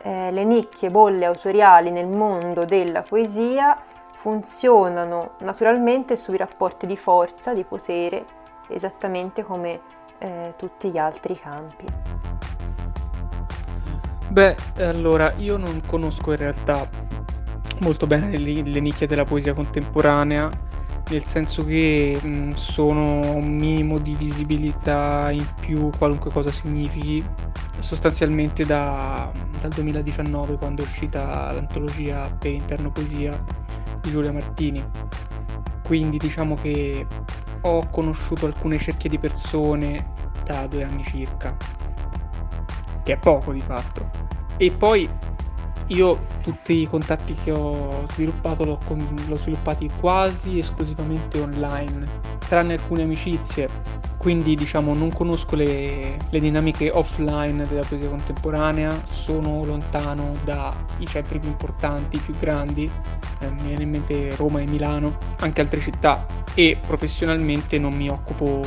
Eh, 0.02 0.30
le 0.30 0.44
nicchie 0.44 0.88
e 0.88 0.90
bolle 0.90 1.24
autoriali 1.24 1.90
nel 1.90 2.08
mondo 2.08 2.66
della 2.66 3.00
poesia 3.00 3.74
funzionano 4.12 5.30
naturalmente 5.38 6.14
sui 6.14 6.36
rapporti 6.36 6.84
di 6.84 6.98
forza, 6.98 7.54
di 7.54 7.64
potere, 7.64 8.26
esattamente 8.68 9.44
come 9.44 9.80
eh, 10.20 10.54
tutti 10.56 10.90
gli 10.90 10.98
altri 10.98 11.34
campi. 11.38 11.86
Beh, 14.28 14.54
allora, 14.76 15.32
io 15.38 15.56
non 15.56 15.82
conosco 15.84 16.30
in 16.30 16.36
realtà 16.36 16.88
molto 17.80 18.06
bene 18.06 18.36
le, 18.36 18.62
le 18.62 18.80
nicchie 18.80 19.08
della 19.08 19.24
poesia 19.24 19.54
contemporanea, 19.54 20.48
nel 21.10 21.24
senso 21.24 21.64
che 21.64 22.18
mh, 22.22 22.52
sono 22.52 23.34
un 23.34 23.56
minimo 23.56 23.98
di 23.98 24.14
visibilità 24.14 25.30
in 25.32 25.46
più, 25.60 25.90
qualunque 25.98 26.30
cosa 26.30 26.52
significhi, 26.52 27.24
sostanzialmente 27.78 28.64
da, 28.64 29.32
dal 29.60 29.70
2019 29.70 30.56
quando 30.56 30.82
è 30.82 30.84
uscita 30.84 31.50
l'antologia 31.52 32.30
per 32.38 32.52
interno 32.52 32.92
poesia 32.92 33.42
di 34.00 34.10
Giulia 34.10 34.30
Martini. 34.30 34.84
Quindi 35.82 36.18
diciamo 36.18 36.54
che 36.54 37.04
ho 37.62 37.86
conosciuto 37.90 38.46
alcune 38.46 38.78
cerchie 38.78 39.10
di 39.10 39.18
persone 39.18 40.12
da 40.44 40.66
due 40.66 40.84
anni 40.84 41.02
circa, 41.02 41.56
che 43.02 43.12
è 43.12 43.18
poco 43.18 43.52
di 43.52 43.60
fatto. 43.60 44.10
E 44.56 44.70
poi 44.70 45.08
io 45.90 46.26
tutti 46.42 46.80
i 46.80 46.86
contatti 46.86 47.34
che 47.34 47.50
ho 47.50 48.04
sviluppato 48.08 48.64
l'ho, 48.64 48.78
l'ho 49.26 49.36
sviluppati 49.36 49.90
quasi 50.00 50.58
esclusivamente 50.58 51.40
online, 51.40 52.06
tranne 52.46 52.74
alcune 52.74 53.02
amicizie. 53.02 53.68
Quindi 54.20 54.54
diciamo 54.54 54.92
non 54.92 55.10
conosco 55.12 55.56
le, 55.56 56.18
le, 56.28 56.40
dinamiche 56.40 56.90
offline 56.90 57.66
della 57.66 57.82
poesia 57.88 58.10
contemporanea, 58.10 59.02
sono 59.08 59.64
lontano 59.64 60.36
dai 60.44 61.06
centri 61.06 61.38
più 61.38 61.48
importanti, 61.48 62.18
più 62.18 62.34
grandi, 62.38 62.90
eh, 63.38 63.50
mi 63.50 63.62
viene 63.68 63.84
in 63.84 63.88
mente 63.88 64.36
Roma 64.36 64.60
e 64.60 64.66
Milano, 64.66 65.16
anche 65.38 65.62
altre 65.62 65.80
città. 65.80 66.26
E 66.52 66.76
professionalmente 66.86 67.78
non 67.78 67.94
mi 67.94 68.10
occupo 68.10 68.60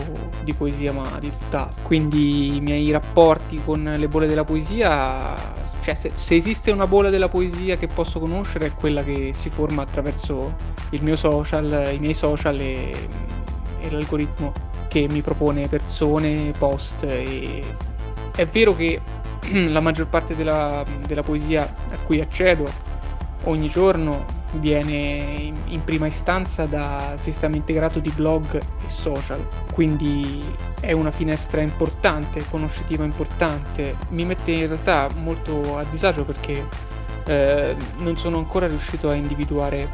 di 0.44 0.54
poesia 0.54 0.92
ma 0.92 1.20
di 1.20 1.32
tutt'altro, 1.32 1.84
quindi 1.84 2.56
i 2.56 2.60
miei 2.60 2.90
rapporti 2.90 3.62
con 3.64 3.84
le 3.96 4.08
bolle 4.08 4.26
della 4.26 4.46
poesia, 4.46 5.36
cioè 5.82 5.94
se, 5.94 6.14
se 6.16 6.34
esiste 6.34 6.72
una 6.72 6.88
bolla 6.88 7.12
della 7.14 7.30
poesia 7.30 7.78
che 7.78 7.86
posso 7.86 8.20
conoscere 8.20 8.66
è 8.66 8.74
quella 8.74 9.04
che 9.04 9.32
si 9.36 9.52
forma 9.52 9.84
attraverso 9.84 10.56
il 10.90 11.04
mio 11.04 11.16
social, 11.16 11.92
i 11.94 12.00
miei 12.00 12.16
social 12.16 12.60
e, 12.60 13.08
e 13.80 13.92
l'algoritmo 13.92 14.52
che 14.88 15.08
mi 15.10 15.22
propone 15.22 15.68
persone, 15.68 16.52
post 16.58 17.04
e 17.04 17.64
è 18.36 18.46
vero 18.46 18.76
che 18.76 19.00
la 19.52 19.80
maggior 19.80 20.08
parte 20.08 20.36
della, 20.36 20.84
della 21.06 21.22
poesia 21.22 21.72
a 21.92 21.98
cui 22.04 22.20
accedo 22.20 22.66
ogni 23.44 23.68
giorno 23.68 24.42
viene 24.54 25.54
in 25.66 25.84
prima 25.84 26.08
istanza 26.08 26.66
da 26.66 27.16
sistema 27.18 27.56
integrato 27.56 28.00
di 28.00 28.12
blog 28.16 28.56
e 28.56 28.90
social, 28.90 29.46
quindi 29.72 30.44
è 30.80 30.92
una 30.92 31.12
finestra 31.12 31.62
importante, 31.62 32.46
conoscitiva 32.50 33.04
importante. 33.04 33.96
Mi 34.10 34.26
mette 34.26 34.52
in 34.52 34.68
realtà 34.68 35.10
molto 35.16 35.78
a 35.78 35.84
disagio 35.90 36.24
perché 36.24 36.92
eh, 37.26 37.76
non 37.98 38.18
sono 38.18 38.38
ancora 38.38 38.68
riuscito 38.68 39.10
a 39.10 39.14
individuare 39.14 39.92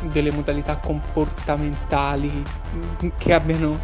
delle 0.00 0.32
modalità 0.32 0.76
comportamentali 0.76 2.42
che 3.16 3.32
abbiano 3.32 3.78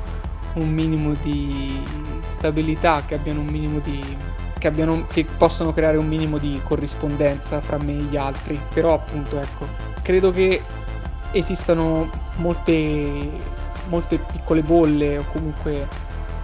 un 0.55 0.69
minimo 0.69 1.15
di 1.23 1.83
stabilità, 2.23 3.05
che 3.05 3.15
abbiano 3.15 3.41
un 3.41 3.47
minimo 3.47 3.79
di 3.81 4.17
che, 4.65 4.69
abbiano, 4.69 5.07
che 5.07 5.27
possano 5.27 5.75
creare 5.75 5.99
un 5.99 6.07
minimo 6.07 6.39
di 6.39 6.59
corrispondenza 6.63 7.61
fra 7.61 7.77
me 7.77 7.93
e 7.93 8.03
gli 8.03 8.17
altri. 8.17 8.59
Però 8.73 8.95
appunto 8.95 9.39
ecco, 9.39 9.67
credo 10.01 10.31
che 10.31 10.63
esistano 11.33 12.09
molte, 12.37 13.31
molte 13.89 14.17
piccole 14.19 14.63
bolle 14.63 15.19
o 15.19 15.25
comunque 15.31 15.87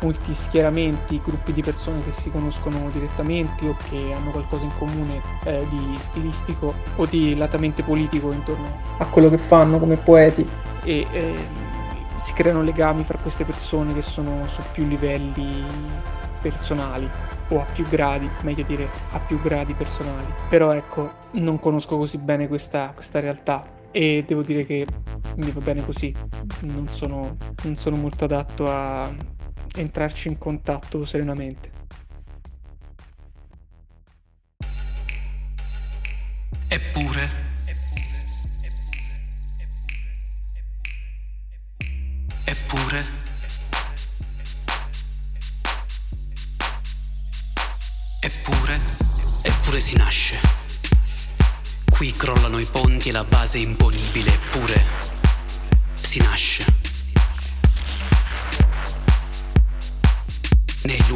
molti 0.00 0.34
schieramenti, 0.34 1.20
gruppi 1.22 1.52
di 1.52 1.62
persone 1.62 2.02
che 2.04 2.12
si 2.12 2.30
conoscono 2.30 2.88
direttamente 2.90 3.68
o 3.68 3.76
che 3.88 4.12
hanno 4.12 4.30
qualcosa 4.30 4.64
in 4.64 4.72
comune 4.78 5.20
eh, 5.44 5.66
di 5.68 5.96
stilistico 5.98 6.74
o 6.96 7.06
di 7.06 7.36
latamente 7.36 7.82
politico 7.82 8.32
intorno 8.32 8.68
a 8.98 9.06
quello 9.06 9.28
che 9.28 9.38
fanno 9.38 9.78
come 9.78 9.96
poeti 9.96 10.46
e 10.84 11.06
eh, 11.10 11.46
si 12.16 12.32
creano 12.32 12.62
legami 12.62 13.04
fra 13.04 13.18
queste 13.18 13.44
persone 13.44 13.94
che 13.94 14.02
sono 14.02 14.46
su 14.46 14.62
più 14.72 14.86
livelli 14.86 15.64
personali 16.40 17.08
o 17.48 17.60
a 17.60 17.64
più 17.64 17.84
gradi, 17.84 18.28
meglio 18.42 18.62
dire 18.62 18.88
a 19.12 19.18
più 19.18 19.40
gradi 19.40 19.74
personali. 19.74 20.32
Però 20.48 20.72
ecco, 20.72 21.10
non 21.32 21.58
conosco 21.58 21.96
così 21.96 22.18
bene 22.18 22.48
questa, 22.48 22.92
questa 22.94 23.20
realtà 23.20 23.78
e 23.90 24.24
devo 24.26 24.42
dire 24.42 24.64
che 24.64 24.86
mi 25.36 25.50
va 25.50 25.60
bene 25.60 25.84
così, 25.84 26.14
non 26.60 26.88
sono, 26.88 27.36
non 27.64 27.74
sono 27.74 27.96
molto 27.96 28.24
adatto 28.24 28.70
a 28.70 29.10
entrarci 29.74 30.28
in 30.28 30.38
contatto 30.38 31.04
serenamente. 31.04 31.78
Eppure 36.68 37.48
Eppure... 42.50 43.04
Eppure... 48.20 48.80
Eppure 49.42 49.80
si 49.80 49.96
nasce. 49.96 50.40
Qui 51.88 52.11
crollano 52.11 52.59
i 52.59 52.64
ponti 52.64 53.11
e 53.11 53.12
la 53.12 53.22
base 53.22 53.59
è 53.59 53.61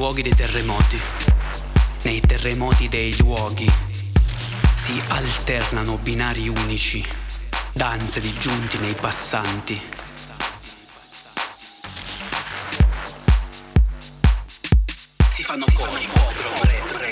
luoghi 0.05 0.21
dei 0.21 0.35
terremoti, 0.35 1.01
nei 2.03 2.21
terremoti 2.21 2.90
dei 2.90 3.17
luoghi, 3.17 3.67
si 4.75 5.03
alternano 5.09 5.97
binari 5.97 6.47
unici, 6.47 7.03
danze 7.73 8.21
disgiunti 8.21 8.77
nei 8.81 8.93
passanti 8.93 9.81
fanno 15.43 15.67
cori, 15.75 16.07
Retro. 16.62 17.09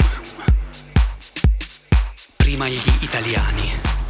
Prima 2.36 2.68
gli 2.68 2.80
italiani. 3.00 4.01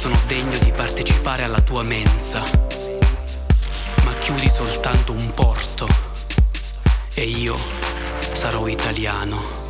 Sono 0.00 0.18
degno 0.26 0.56
di 0.56 0.72
partecipare 0.72 1.42
alla 1.42 1.60
tua 1.60 1.82
mensa, 1.82 2.42
ma 4.02 4.14
chiudi 4.14 4.48
soltanto 4.48 5.12
un 5.12 5.34
porto 5.34 5.86
e 7.12 7.24
io 7.24 7.58
sarò 8.32 8.66
italiano. 8.66 9.68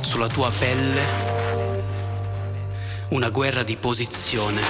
Sulla 0.00 0.28
tua 0.28 0.50
pelle 0.50 1.04
una 3.10 3.28
guerra 3.28 3.62
di 3.62 3.76
posizione 3.76 4.62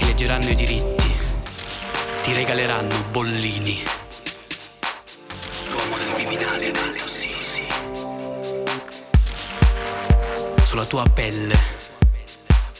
leggeranno 0.00 0.50
i 0.50 0.54
diritti, 0.54 1.16
ti 2.24 2.34
regaleranno 2.34 2.94
bollini. 3.10 3.82
L'uomo 5.70 5.96
del 5.96 6.12
Viminale 6.14 6.68
ha 6.68 6.72
detto 6.72 7.06
sì, 7.06 7.34
sì. 7.40 7.62
Sulla 10.62 10.84
tua 10.84 11.04
pelle 11.08 11.79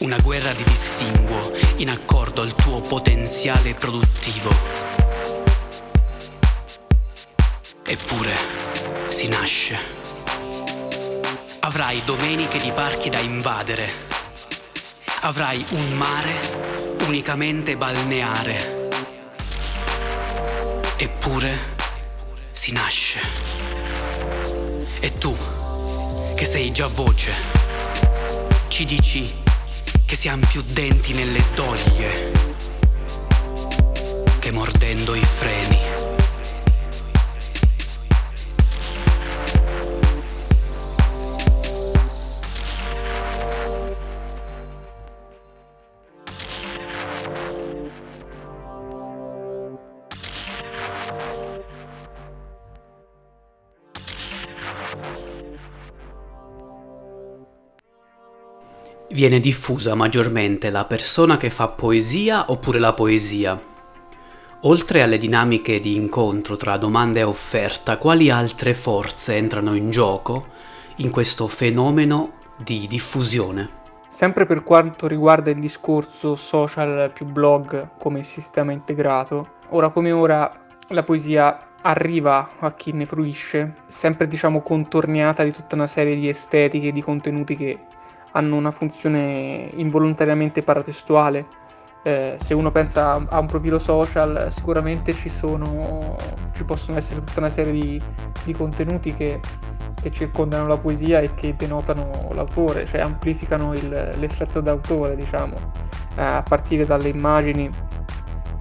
una 0.01 0.17
guerra 0.19 0.51
di 0.53 0.63
distinguo 0.63 1.51
in 1.77 1.89
accordo 1.89 2.41
al 2.41 2.55
tuo 2.55 2.81
potenziale 2.81 3.75
produttivo. 3.75 4.49
Eppure 7.85 8.35
si 9.09 9.27
nasce. 9.27 9.77
Avrai 11.59 12.01
domeniche 12.03 12.59
di 12.59 12.71
parchi 12.71 13.09
da 13.09 13.19
invadere. 13.19 13.89
Avrai 15.21 15.63
un 15.69 15.91
mare 15.91 16.97
unicamente 17.05 17.77
balneare. 17.77 18.89
Eppure 20.97 21.75
si 22.51 22.71
nasce. 22.71 23.19
E 24.99 25.17
tu, 25.19 25.35
che 26.35 26.45
sei 26.45 26.71
già 26.71 26.87
voce, 26.87 27.33
ci 28.67 28.85
dici 28.85 29.40
che 30.11 30.17
siamo 30.17 30.45
più 30.45 30.61
denti 30.61 31.13
nelle 31.13 31.41
doglie 31.55 32.31
che 34.39 34.51
mordendo 34.51 35.15
i 35.15 35.23
freni. 35.23 36.00
Viene 59.21 59.39
diffusa 59.39 59.93
maggiormente 59.93 60.71
la 60.71 60.85
persona 60.85 61.37
che 61.37 61.51
fa 61.51 61.67
poesia 61.67 62.45
oppure 62.49 62.79
la 62.79 62.93
poesia? 62.93 63.55
Oltre 64.61 65.03
alle 65.03 65.19
dinamiche 65.19 65.79
di 65.79 65.95
incontro 65.95 66.55
tra 66.55 66.75
domanda 66.77 67.19
e 67.19 67.23
offerta, 67.23 67.99
quali 67.99 68.31
altre 68.31 68.73
forze 68.73 69.35
entrano 69.35 69.75
in 69.75 69.91
gioco 69.91 70.47
in 70.95 71.11
questo 71.11 71.47
fenomeno 71.47 72.31
di 72.57 72.87
diffusione? 72.87 73.69
Sempre 74.09 74.47
per 74.47 74.63
quanto 74.63 75.05
riguarda 75.05 75.51
il 75.51 75.59
discorso 75.59 76.33
social 76.33 77.11
più 77.13 77.27
blog 77.27 77.89
come 77.99 78.23
sistema 78.23 78.71
integrato, 78.71 79.49
ora 79.69 79.89
come 79.89 80.11
ora 80.11 80.51
la 80.87 81.03
poesia 81.03 81.67
arriva 81.83 82.53
a 82.57 82.73
chi 82.73 82.91
ne 82.91 83.05
fruisce, 83.05 83.75
sempre 83.85 84.27
diciamo 84.27 84.61
contorniata 84.61 85.43
di 85.43 85.51
tutta 85.51 85.75
una 85.75 85.85
serie 85.85 86.15
di 86.15 86.27
estetiche 86.27 86.87
e 86.87 86.91
di 86.91 87.03
contenuti 87.03 87.55
che 87.55 87.79
hanno 88.31 88.55
una 88.55 88.71
funzione 88.71 89.69
involontariamente 89.75 90.63
paratestuale. 90.63 91.59
Eh, 92.03 92.35
se 92.39 92.53
uno 92.55 92.71
pensa 92.71 93.23
a 93.29 93.39
un 93.39 93.45
profilo 93.45 93.77
social, 93.77 94.47
sicuramente 94.51 95.13
ci, 95.13 95.29
sono, 95.29 96.15
ci 96.53 96.63
possono 96.63 96.97
essere 96.97 97.23
tutta 97.23 97.39
una 97.39 97.49
serie 97.49 97.71
di, 97.71 98.01
di 98.43 98.53
contenuti 98.53 99.13
che, 99.13 99.39
che, 100.01 100.11
circondano 100.11 100.65
la 100.65 100.77
poesia 100.77 101.19
e 101.19 101.33
che 101.35 101.55
denotano 101.55 102.09
l'autore, 102.31 102.87
cioè 102.87 103.01
amplificano 103.01 103.73
il, 103.73 104.15
l'effetto 104.17 104.61
d'autore, 104.61 105.15
diciamo, 105.15 105.55
eh, 106.15 106.23
a 106.23 106.41
partire 106.41 106.85
dalle 106.85 107.09
immagini 107.09 107.69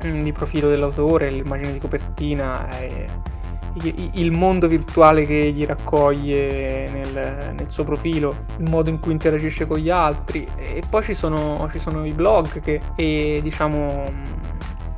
mm, 0.05 0.23
di 0.23 0.33
profilo 0.33 0.69
dell'autore, 0.69 1.31
l'immagine 1.31 1.73
di 1.73 1.79
copertina. 1.79 2.69
Eh, 2.79 3.30
il 3.75 4.33
mondo 4.33 4.67
virtuale 4.67 5.25
che 5.25 5.53
gli 5.53 5.65
raccoglie 5.65 6.91
nel, 6.91 7.55
nel, 7.55 7.69
suo 7.69 7.85
profilo, 7.85 8.45
il 8.59 8.69
modo 8.69 8.91
in 8.91 8.99
cui 8.99 9.13
interagisce 9.13 9.67
con 9.67 9.79
gli 9.79 9.91
altri. 9.91 10.47
E 10.57 10.83
poi 10.89 11.03
ci 11.03 11.15
sono, 11.15 11.69
ci 11.71 11.79
sono 11.79 12.05
i 12.05 12.13
blog 12.13 12.61
che, 12.61 12.81
e 12.97 13.41
diciamo 13.43 14.13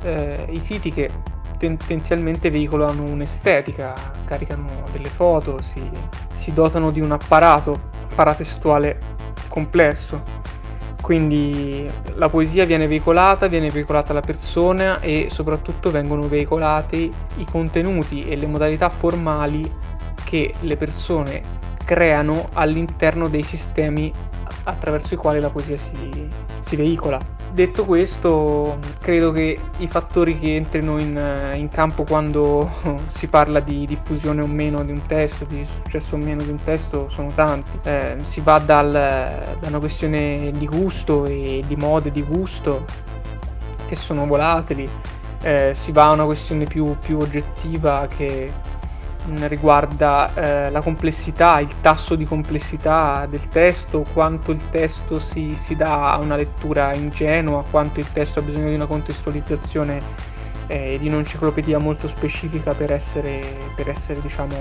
eh, 0.03 0.47
i 0.49 0.59
siti 0.59 0.91
che 0.91 1.09
tendenzialmente 1.57 2.49
veicolano 2.49 3.03
un'estetica, 3.03 3.93
caricano 4.25 4.83
delle 4.91 5.09
foto, 5.09 5.61
si, 5.61 5.81
si 6.33 6.51
dotano 6.53 6.91
di 6.91 6.99
un 6.99 7.11
apparato 7.11 7.91
paratestuale 8.15 8.99
complesso 9.47 10.41
quindi 11.03 11.85
la 12.15 12.29
poesia 12.29 12.63
viene 12.63 12.87
veicolata, 12.87 13.47
viene 13.47 13.69
veicolata 13.69 14.13
la 14.13 14.21
persona 14.21 15.01
e 15.01 15.27
soprattutto 15.29 15.91
vengono 15.91 16.29
veicolati 16.29 17.11
i 17.39 17.45
contenuti 17.45 18.25
e 18.25 18.37
le 18.37 18.47
modalità 18.47 18.87
formali 18.87 19.69
che 20.23 20.53
le 20.61 20.77
persone 20.77 21.41
creano 21.83 22.49
all'interno 22.53 23.27
dei 23.27 23.43
sistemi 23.43 24.11
attraverso 24.63 25.13
i 25.13 25.17
quali 25.17 25.39
la 25.39 25.49
poesia 25.49 25.77
si, 25.77 26.29
si 26.59 26.75
veicola. 26.75 27.19
Detto 27.51 27.85
questo, 27.85 28.79
credo 28.99 29.31
che 29.31 29.59
i 29.77 29.87
fattori 29.87 30.39
che 30.39 30.55
entrino 30.55 30.99
in, 30.99 31.53
in, 31.55 31.69
campo 31.69 32.03
quando 32.03 32.71
si 33.07 33.27
parla 33.27 33.59
di 33.59 33.85
diffusione 33.85 34.41
o 34.41 34.47
meno 34.47 34.83
di 34.83 34.91
un 34.91 35.05
testo, 35.05 35.45
di 35.45 35.63
successo 35.83 36.15
o 36.15 36.17
meno 36.17 36.41
di 36.41 36.49
un 36.49 36.63
testo, 36.63 37.09
sono 37.09 37.31
tanti. 37.35 37.77
Eh, 37.83 38.17
si 38.21 38.41
va 38.41 38.57
dal, 38.57 38.91
da 38.91 39.67
una 39.67 39.77
questione 39.77 40.51
di 40.51 40.65
gusto 40.65 41.25
e 41.25 41.63
di 41.67 41.75
mode 41.75 42.11
di 42.11 42.23
gusto, 42.23 42.85
che 43.85 43.95
sono 43.95 44.25
volatili, 44.25 44.89
eh, 45.43 45.73
si 45.75 45.91
va 45.91 46.05
a 46.05 46.13
una 46.13 46.25
questione 46.25 46.65
più, 46.65 46.97
più 46.97 47.19
oggettiva 47.19 48.07
che 48.07 48.51
riguarda 49.47 50.33
eh, 50.33 50.69
la 50.69 50.81
complessità, 50.81 51.59
il 51.59 51.73
tasso 51.81 52.15
di 52.15 52.25
complessità 52.25 53.25
del 53.29 53.47
testo, 53.47 54.05
quanto 54.13 54.51
il 54.51 54.69
testo 54.69 55.19
si, 55.19 55.55
si, 55.55 55.75
dà 55.75 56.13
a 56.13 56.17
una 56.17 56.35
lettura 56.35 56.93
ingenua, 56.93 57.63
quanto 57.69 57.99
il 57.99 58.11
testo 58.11 58.39
ha 58.39 58.41
bisogno 58.41 58.69
di 58.69 58.75
una 58.75 58.85
contestualizzazione 58.85 60.01
eh, 60.67 60.97
di 60.99 61.07
un'enciclopedia 61.07 61.77
molto 61.77 62.07
specifica 62.07 62.73
per 62.73 62.91
essere, 62.91 63.39
per 63.75 63.89
essere 63.89 64.21
diciamo, 64.21 64.55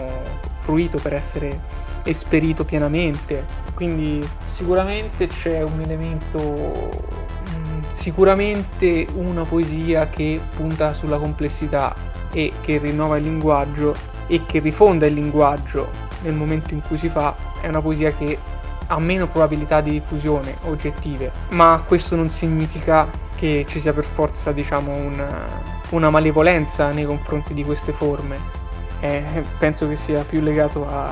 fruito, 0.58 0.98
per 0.98 1.14
essere 1.14 1.58
esperito 2.04 2.64
pienamente. 2.64 3.44
Quindi 3.74 4.26
sicuramente 4.52 5.26
c'è 5.26 5.62
un 5.62 5.80
elemento, 5.80 7.04
mm, 7.50 7.80
sicuramente 7.92 9.06
una 9.14 9.44
poesia 9.44 10.08
che 10.08 10.40
punta 10.54 10.92
sulla 10.92 11.18
complessità 11.18 11.94
e 12.32 12.52
che 12.60 12.78
rinnova 12.78 13.18
il 13.18 13.24
linguaggio 13.24 14.11
e 14.26 14.44
che 14.46 14.58
rifonda 14.60 15.06
il 15.06 15.14
linguaggio 15.14 15.88
nel 16.22 16.34
momento 16.34 16.74
in 16.74 16.82
cui 16.82 16.96
si 16.96 17.08
fa, 17.08 17.34
è 17.60 17.68
una 17.68 17.80
poesia 17.80 18.12
che 18.12 18.38
ha 18.86 18.98
meno 18.98 19.26
probabilità 19.26 19.80
di 19.80 19.90
diffusione 19.90 20.56
oggettive, 20.62 21.30
ma 21.50 21.82
questo 21.86 22.16
non 22.16 22.28
significa 22.28 23.08
che 23.36 23.64
ci 23.66 23.80
sia 23.80 23.92
per 23.92 24.04
forza 24.04 24.52
diciamo, 24.52 24.92
una, 24.92 25.48
una 25.90 26.10
malevolenza 26.10 26.90
nei 26.90 27.04
confronti 27.04 27.54
di 27.54 27.64
queste 27.64 27.92
forme. 27.92 28.60
Eh, 29.00 29.42
penso 29.58 29.88
che 29.88 29.96
sia 29.96 30.24
più 30.24 30.40
legato 30.40 30.86
a, 30.88 31.08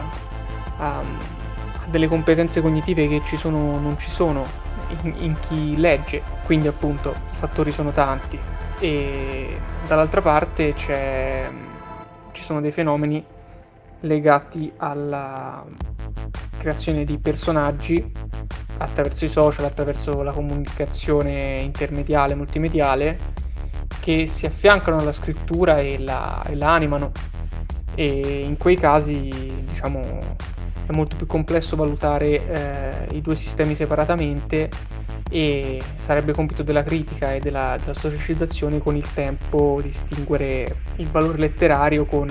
a, 0.77 0.99
a, 0.99 1.03
delle 1.87 2.07
competenze 2.07 2.61
cognitive 2.61 3.09
che 3.09 3.23
ci 3.25 3.37
sono 3.37 3.57
o 3.57 3.81
non 3.81 3.99
ci 3.99 4.09
sono 4.11 4.45
in, 5.03 5.15
in 5.19 5.37
chi 5.41 5.77
legge, 5.77 6.23
quindi 6.45 6.69
appunto 6.69 7.15
i 7.33 7.37
fattori 7.37 7.73
sono 7.73 7.91
tanti. 7.91 8.39
E 8.79 9.59
dall'altra 9.87 10.21
parte 10.21 10.73
c'è 10.75 11.51
ci 12.33 12.43
sono 12.43 12.61
dei 12.61 12.73
fenomeni 12.73 13.25
legati 14.01 14.73
alla 14.77 15.65
creazione 16.59 17.05
di 17.05 17.19
personaggi 17.19 18.13
attraverso 18.79 19.25
i 19.25 19.29
social, 19.29 19.67
attraverso 19.67 20.23
la 20.23 20.33
comunicazione 20.33 21.61
intermediale, 21.61 22.35
multimediale, 22.35 23.19
che 24.01 24.27
si 24.27 24.47
affiancano 24.47 24.99
alla 24.99 25.13
scrittura 25.13 25.81
e 25.81 25.99
la, 25.99 26.43
e 26.47 26.55
la 26.55 26.75
animano. 26.75 27.13
E 27.95 28.41
in 28.41 28.57
quei 28.57 28.77
casi, 28.77 29.29
diciamo, 29.67 30.19
è 30.87 30.93
molto 30.93 31.17
più 31.17 31.27
complesso 31.27 31.77
valutare 31.77 33.07
eh, 33.09 33.17
i 33.17 33.21
due 33.21 33.35
sistemi 33.35 33.75
separatamente 33.75 34.71
e 35.31 35.81
sarebbe 35.95 36.33
compito 36.33 36.63
della 36.65 36.83
critica 36.83 37.33
e 37.33 37.39
della, 37.39 37.77
della 37.79 37.95
socializzazione 37.95 38.79
con 38.79 38.97
il 38.97 39.13
tempo 39.15 39.79
distinguere 39.81 40.77
il 40.97 41.09
valore 41.09 41.39
letterario 41.39 42.05
con, 42.05 42.29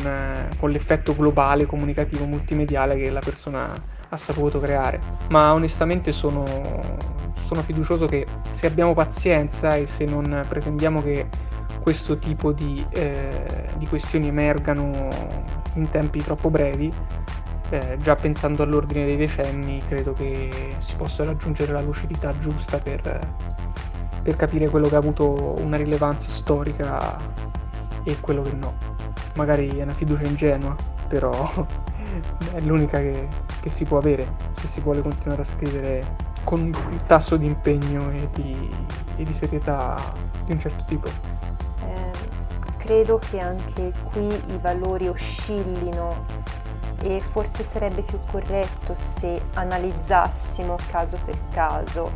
con 0.59 0.69
l'effetto 0.69 1.15
globale 1.15 1.65
comunicativo 1.65 2.25
multimediale 2.25 2.97
che 2.97 3.09
la 3.09 3.21
persona 3.21 3.73
ha 4.09 4.17
saputo 4.17 4.59
creare. 4.59 4.99
Ma 5.29 5.53
onestamente 5.53 6.11
sono, 6.11 6.43
sono 7.39 7.63
fiducioso 7.63 8.05
che 8.05 8.25
se 8.51 8.67
abbiamo 8.67 8.93
pazienza 8.93 9.75
e 9.75 9.85
se 9.85 10.05
non 10.05 10.45
pretendiamo 10.47 11.01
che 11.01 11.27
questo 11.79 12.17
tipo 12.19 12.51
di, 12.51 12.85
eh, 12.91 13.69
di 13.77 13.87
questioni 13.87 14.27
emergano 14.27 15.07
in 15.75 15.89
tempi 15.89 16.21
troppo 16.21 16.49
brevi, 16.49 16.91
eh, 17.69 17.97
già 17.99 18.15
pensando 18.15 18.63
all'ordine 18.63 19.05
dei 19.05 19.17
decenni, 19.17 19.81
credo 19.87 20.13
che 20.13 20.75
si 20.79 20.95
possa 20.95 21.23
raggiungere 21.23 21.71
la 21.71 21.81
lucidità 21.81 22.37
giusta 22.37 22.79
per, 22.79 23.01
per 24.21 24.35
capire 24.35 24.69
quello 24.69 24.87
che 24.87 24.95
ha 24.95 24.99
avuto 24.99 25.55
una 25.59 25.77
rilevanza 25.77 26.29
storica 26.29 27.17
e 28.03 28.19
quello 28.19 28.41
che 28.41 28.53
no. 28.53 28.73
Magari 29.35 29.77
è 29.77 29.83
una 29.83 29.93
fiducia 29.93 30.27
ingenua, 30.27 30.75
però 31.07 31.31
è 32.53 32.59
l'unica 32.61 32.99
che, 32.99 33.27
che, 33.61 33.69
si 33.69 33.85
può 33.85 33.99
avere 33.99 34.27
se 34.53 34.67
si 34.67 34.81
vuole 34.81 35.01
continuare 35.01 35.41
a 35.41 35.45
scrivere 35.45 36.15
con 36.43 36.61
un 36.61 36.99
tasso 37.05 37.37
di 37.37 37.45
impegno 37.45 38.11
e 38.11 38.27
di, 38.33 38.69
e 39.17 39.23
di 39.23 39.33
serietà 39.33 39.95
di 40.45 40.51
un 40.53 40.59
certo 40.59 40.83
tipo. 40.85 41.07
Eh, 41.85 42.11
credo 42.77 43.19
che 43.19 43.39
anche 43.39 43.93
qui 44.11 44.25
i 44.25 44.57
valori 44.59 45.07
oscillino 45.07 46.25
e 47.01 47.21
forse 47.21 47.63
sarebbe 47.63 48.01
più 48.01 48.19
corretto 48.29 48.93
se 48.95 49.41
analizzassimo 49.53 50.75
caso 50.91 51.17
per 51.25 51.37
caso. 51.51 52.11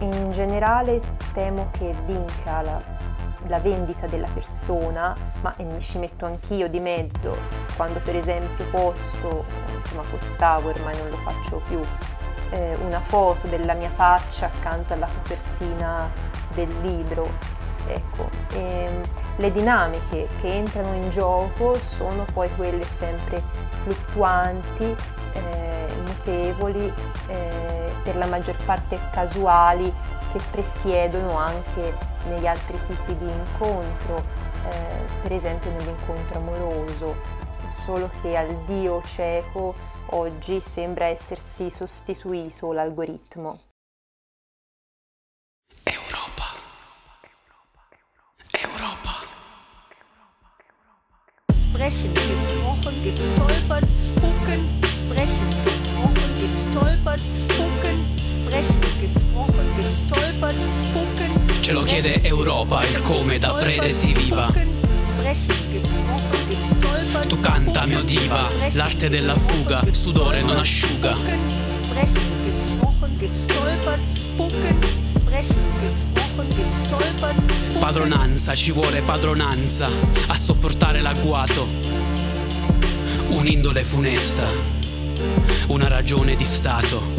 In 0.00 0.30
generale 0.30 1.00
temo 1.32 1.68
che 1.70 1.94
vinca 2.04 2.60
la, 2.60 2.82
la 3.46 3.58
vendita 3.58 4.06
della 4.06 4.28
persona, 4.32 5.16
ma 5.40 5.54
e 5.56 5.64
mi 5.64 5.80
ci 5.80 5.98
metto 5.98 6.26
anch'io 6.26 6.68
di 6.68 6.80
mezzo, 6.80 7.36
quando 7.76 8.00
per 8.00 8.16
esempio 8.16 8.64
posto, 8.66 9.44
insomma 9.76 10.02
postavo, 10.02 10.68
ormai 10.68 10.96
non 10.98 11.08
lo 11.08 11.16
faccio 11.16 11.62
più, 11.66 11.80
eh, 12.50 12.76
una 12.84 13.00
foto 13.00 13.46
della 13.46 13.74
mia 13.74 13.90
faccia 13.90 14.46
accanto 14.46 14.92
alla 14.92 15.08
copertina 15.08 16.10
del 16.54 16.68
libro. 16.80 17.28
Ecco, 17.86 18.28
ehm, 18.52 19.02
le 19.36 19.52
dinamiche 19.52 20.28
che 20.40 20.54
entrano 20.54 20.94
in 20.94 21.10
gioco 21.10 21.74
sono 21.74 22.24
poi 22.32 22.48
quelle 22.56 22.84
sempre 22.84 23.42
fluttuanti, 23.82 24.96
eh, 25.32 25.86
mutevoli, 26.06 26.92
eh, 27.28 27.92
per 28.02 28.16
la 28.16 28.26
maggior 28.26 28.56
parte 28.64 28.98
casuali, 29.10 29.92
che 30.32 30.40
presiedono 30.50 31.36
anche 31.36 31.94
negli 32.28 32.46
altri 32.46 32.78
tipi 32.86 33.16
di 33.16 33.28
incontro, 33.28 34.24
eh, 34.70 35.20
per 35.22 35.32
esempio 35.32 35.70
nell'incontro 35.70 36.38
amoroso, 36.38 37.16
solo 37.68 38.10
che 38.22 38.36
al 38.36 38.54
dio 38.64 39.02
cieco 39.04 39.74
oggi 40.10 40.60
sembra 40.60 41.06
essersi 41.06 41.70
sostituito 41.70 42.72
l'algoritmo. 42.72 43.60
Sprechen, 51.76 52.14
gesprochen, 52.14 53.02
gestolpert, 53.02 53.84
spucken, 53.84 54.66
sprechen, 54.80 55.48
gesprochen, 55.62 56.30
gestolpert, 56.40 57.20
spucken, 57.20 57.98
sprechen, 58.16 58.80
gesprochen, 58.98 59.66
gestolpert, 59.76 60.54
spucken. 60.84 61.60
Ce 61.60 61.72
lo 61.72 61.82
chiede 61.82 62.22
Europa, 62.22 62.82
il 62.82 63.02
come 63.02 63.38
da 63.38 63.52
prede 63.52 63.90
si 63.90 64.14
viva. 64.14 64.50
Tu 67.28 67.40
canta, 67.40 67.84
mio 67.84 68.02
diva, 68.04 68.48
l'arte 68.72 69.10
della 69.10 69.36
fuga, 69.36 69.82
sudore 69.90 70.40
non 70.40 70.56
asciuga. 70.56 71.14
Sprechen, 71.14 72.30
gesprochen, 72.46 73.18
gestolpert, 73.18 74.00
spucken, 74.14 74.78
sprechen, 75.12 75.56
gesprochen. 75.82 76.15
Padronanza, 77.78 78.54
ci 78.54 78.70
vuole 78.70 79.00
padronanza 79.00 79.88
a 80.26 80.34
sopportare 80.34 81.00
l'agguato. 81.00 81.66
Un'indole 83.28 83.82
funesta, 83.82 84.46
una 85.68 85.88
ragione 85.88 86.36
di 86.36 86.44
Stato. 86.44 87.14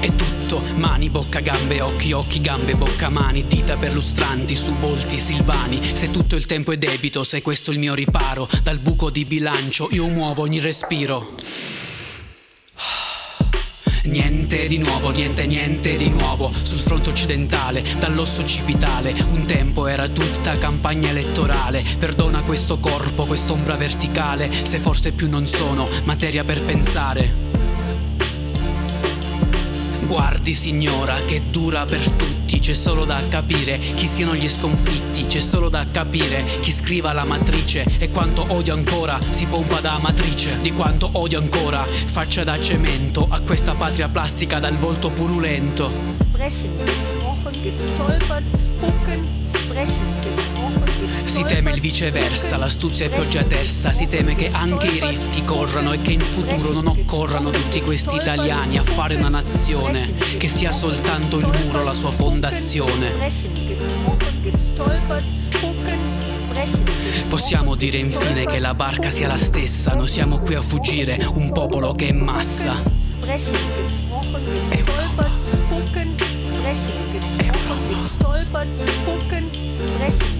È 0.00 0.10
tutto, 0.14 0.62
mani, 0.76 1.10
bocca, 1.10 1.40
gambe, 1.40 1.82
occhi, 1.82 2.12
occhi, 2.12 2.40
gambe, 2.40 2.74
bocca, 2.74 3.10
mani, 3.10 3.46
dita 3.46 3.76
perlustranti 3.76 4.54
su 4.54 4.72
volti 4.76 5.18
silvani. 5.18 5.78
Se 5.92 6.10
tutto 6.10 6.34
il 6.34 6.46
tempo 6.46 6.72
è 6.72 6.78
debito, 6.78 7.22
se 7.24 7.42
questo 7.42 7.70
è 7.70 7.74
il 7.74 7.80
mio 7.80 7.92
riparo, 7.92 8.48
dal 8.62 8.78
buco 8.78 9.10
di 9.10 9.26
bilancio 9.26 9.88
io 9.90 10.06
muovo 10.08 10.40
ogni 10.42 10.60
respiro. 10.60 11.34
Niente 14.04 14.66
di 14.66 14.78
nuovo, 14.78 15.10
niente, 15.10 15.46
niente 15.46 15.96
di 15.96 16.08
nuovo 16.08 16.50
sul 16.62 16.78
fronte 16.78 17.10
occidentale, 17.10 17.84
dall'osso 17.98 18.44
cipitale. 18.44 19.14
Un 19.32 19.44
tempo 19.44 19.86
era 19.86 20.08
tutta 20.08 20.56
campagna 20.58 21.10
elettorale. 21.10 21.84
Perdona 21.98 22.40
questo 22.40 22.78
corpo, 22.78 23.26
quest'ombra 23.26 23.76
verticale, 23.76 24.50
se 24.64 24.78
forse 24.78 25.12
più 25.12 25.28
non 25.28 25.46
sono 25.46 25.86
materia 26.04 26.44
per 26.44 26.60
pensare. 26.62 27.59
Guardi 30.10 30.54
signora 30.54 31.14
che 31.24 31.40
dura 31.52 31.84
per 31.84 32.00
tutti, 32.10 32.58
c'è 32.58 32.74
solo 32.74 33.04
da 33.04 33.22
capire 33.28 33.78
chi 33.78 34.08
siano 34.08 34.34
gli 34.34 34.48
sconfitti, 34.48 35.28
c'è 35.28 35.38
solo 35.38 35.68
da 35.68 35.86
capire 35.88 36.42
chi 36.62 36.72
scriva 36.72 37.12
la 37.12 37.22
matrice 37.22 37.84
e 37.96 38.10
quanto 38.10 38.44
odio 38.48 38.74
ancora 38.74 39.20
si 39.30 39.46
pompa 39.46 39.78
da 39.78 39.98
matrice, 40.02 40.60
di 40.60 40.72
quanto 40.72 41.10
odio 41.12 41.38
ancora 41.38 41.84
faccia 41.84 42.42
da 42.42 42.60
cemento 42.60 43.28
a 43.30 43.38
questa 43.38 43.74
patria 43.74 44.08
plastica 44.08 44.58
dal 44.58 44.76
volto 44.78 45.10
purulento. 45.10 45.88
Sprechen, 46.18 46.76
gesprochen, 46.84 47.62
gestolpert, 47.62 48.56
spucken, 48.56 49.28
sprechen, 49.52 50.20
gesprochen, 50.22 50.49
Si 51.40 51.46
teme 51.46 51.70
il 51.70 51.80
viceversa, 51.80 52.58
l'astuzia 52.58 53.06
è 53.06 53.08
pioggia 53.08 53.42
terza, 53.42 53.94
si 53.94 54.06
teme 54.06 54.34
che 54.34 54.50
anche 54.52 54.88
i 54.88 55.00
rischi 55.00 55.42
corrano 55.42 55.94
e 55.94 56.02
che 56.02 56.12
in 56.12 56.20
futuro 56.20 56.70
non 56.70 56.86
occorrano 56.88 57.48
tutti 57.48 57.80
questi 57.80 58.16
italiani 58.16 58.76
a 58.76 58.82
fare 58.82 59.14
una 59.14 59.30
nazione, 59.30 60.12
che 60.36 60.48
sia 60.48 60.70
soltanto 60.70 61.38
il 61.38 61.46
muro 61.46 61.82
la 61.82 61.94
sua 61.94 62.10
fondazione. 62.10 63.32
Possiamo 67.30 67.74
dire 67.74 67.96
infine 67.96 68.44
che 68.44 68.58
la 68.58 68.74
barca 68.74 69.08
sia 69.08 69.26
la 69.26 69.38
stessa, 69.38 69.94
noi 69.94 70.08
siamo 70.08 70.40
qui 70.40 70.56
a 70.56 70.62
fuggire, 70.62 71.26
un 71.32 71.52
popolo 71.52 71.94
che 71.94 72.08
è 72.08 72.12
massa. 72.12 72.82
Sprechen, 73.00 73.54
gesprochen, 78.76 80.39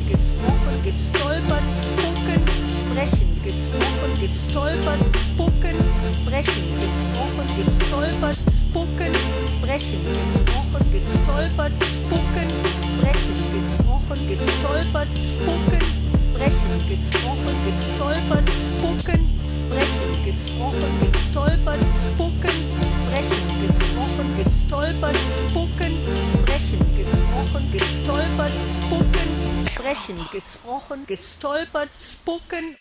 gestolpert, 0.83 1.63
spucken, 1.83 2.43
sprechen, 2.69 3.41
gesprochen, 3.45 4.13
gestolpert, 4.21 5.01
spucken, 5.17 5.77
sprechen, 6.17 6.65
gesprochen, 6.81 7.47
gestolpert, 7.57 8.37
spucken, 8.37 9.13
sprechen, 9.47 10.01
gesprochen, 10.09 10.85
gestolpert, 10.93 11.73
spucken, 11.85 12.49
sprechen, 12.89 13.37
gesprochen, 13.53 14.29
gestolpert, 14.29 15.09
spucken, 15.17 15.85
sprechen, 16.17 16.79
gesprochen, 16.89 17.57
gestolpert, 17.67 18.49
spucken, 18.49 19.40
sprechen, 19.71 20.25
gesprochen, 20.25 20.93
gestolpert, 21.01 21.81
spucken, 22.07 22.57
sprechen, 22.97 23.47
gesprochen, 23.63 24.37
gestolpert, 24.37 25.17
spucken, 25.49 25.93
sprechen, 26.33 26.97
gesprochen, 26.97 27.73
gestolpert, 27.73 28.53
spucken, 28.83 29.29
sprechen, 29.71 30.19
gesprochen, 30.33 31.07
gestolpert, 31.07 31.91
spucken, 31.95 32.77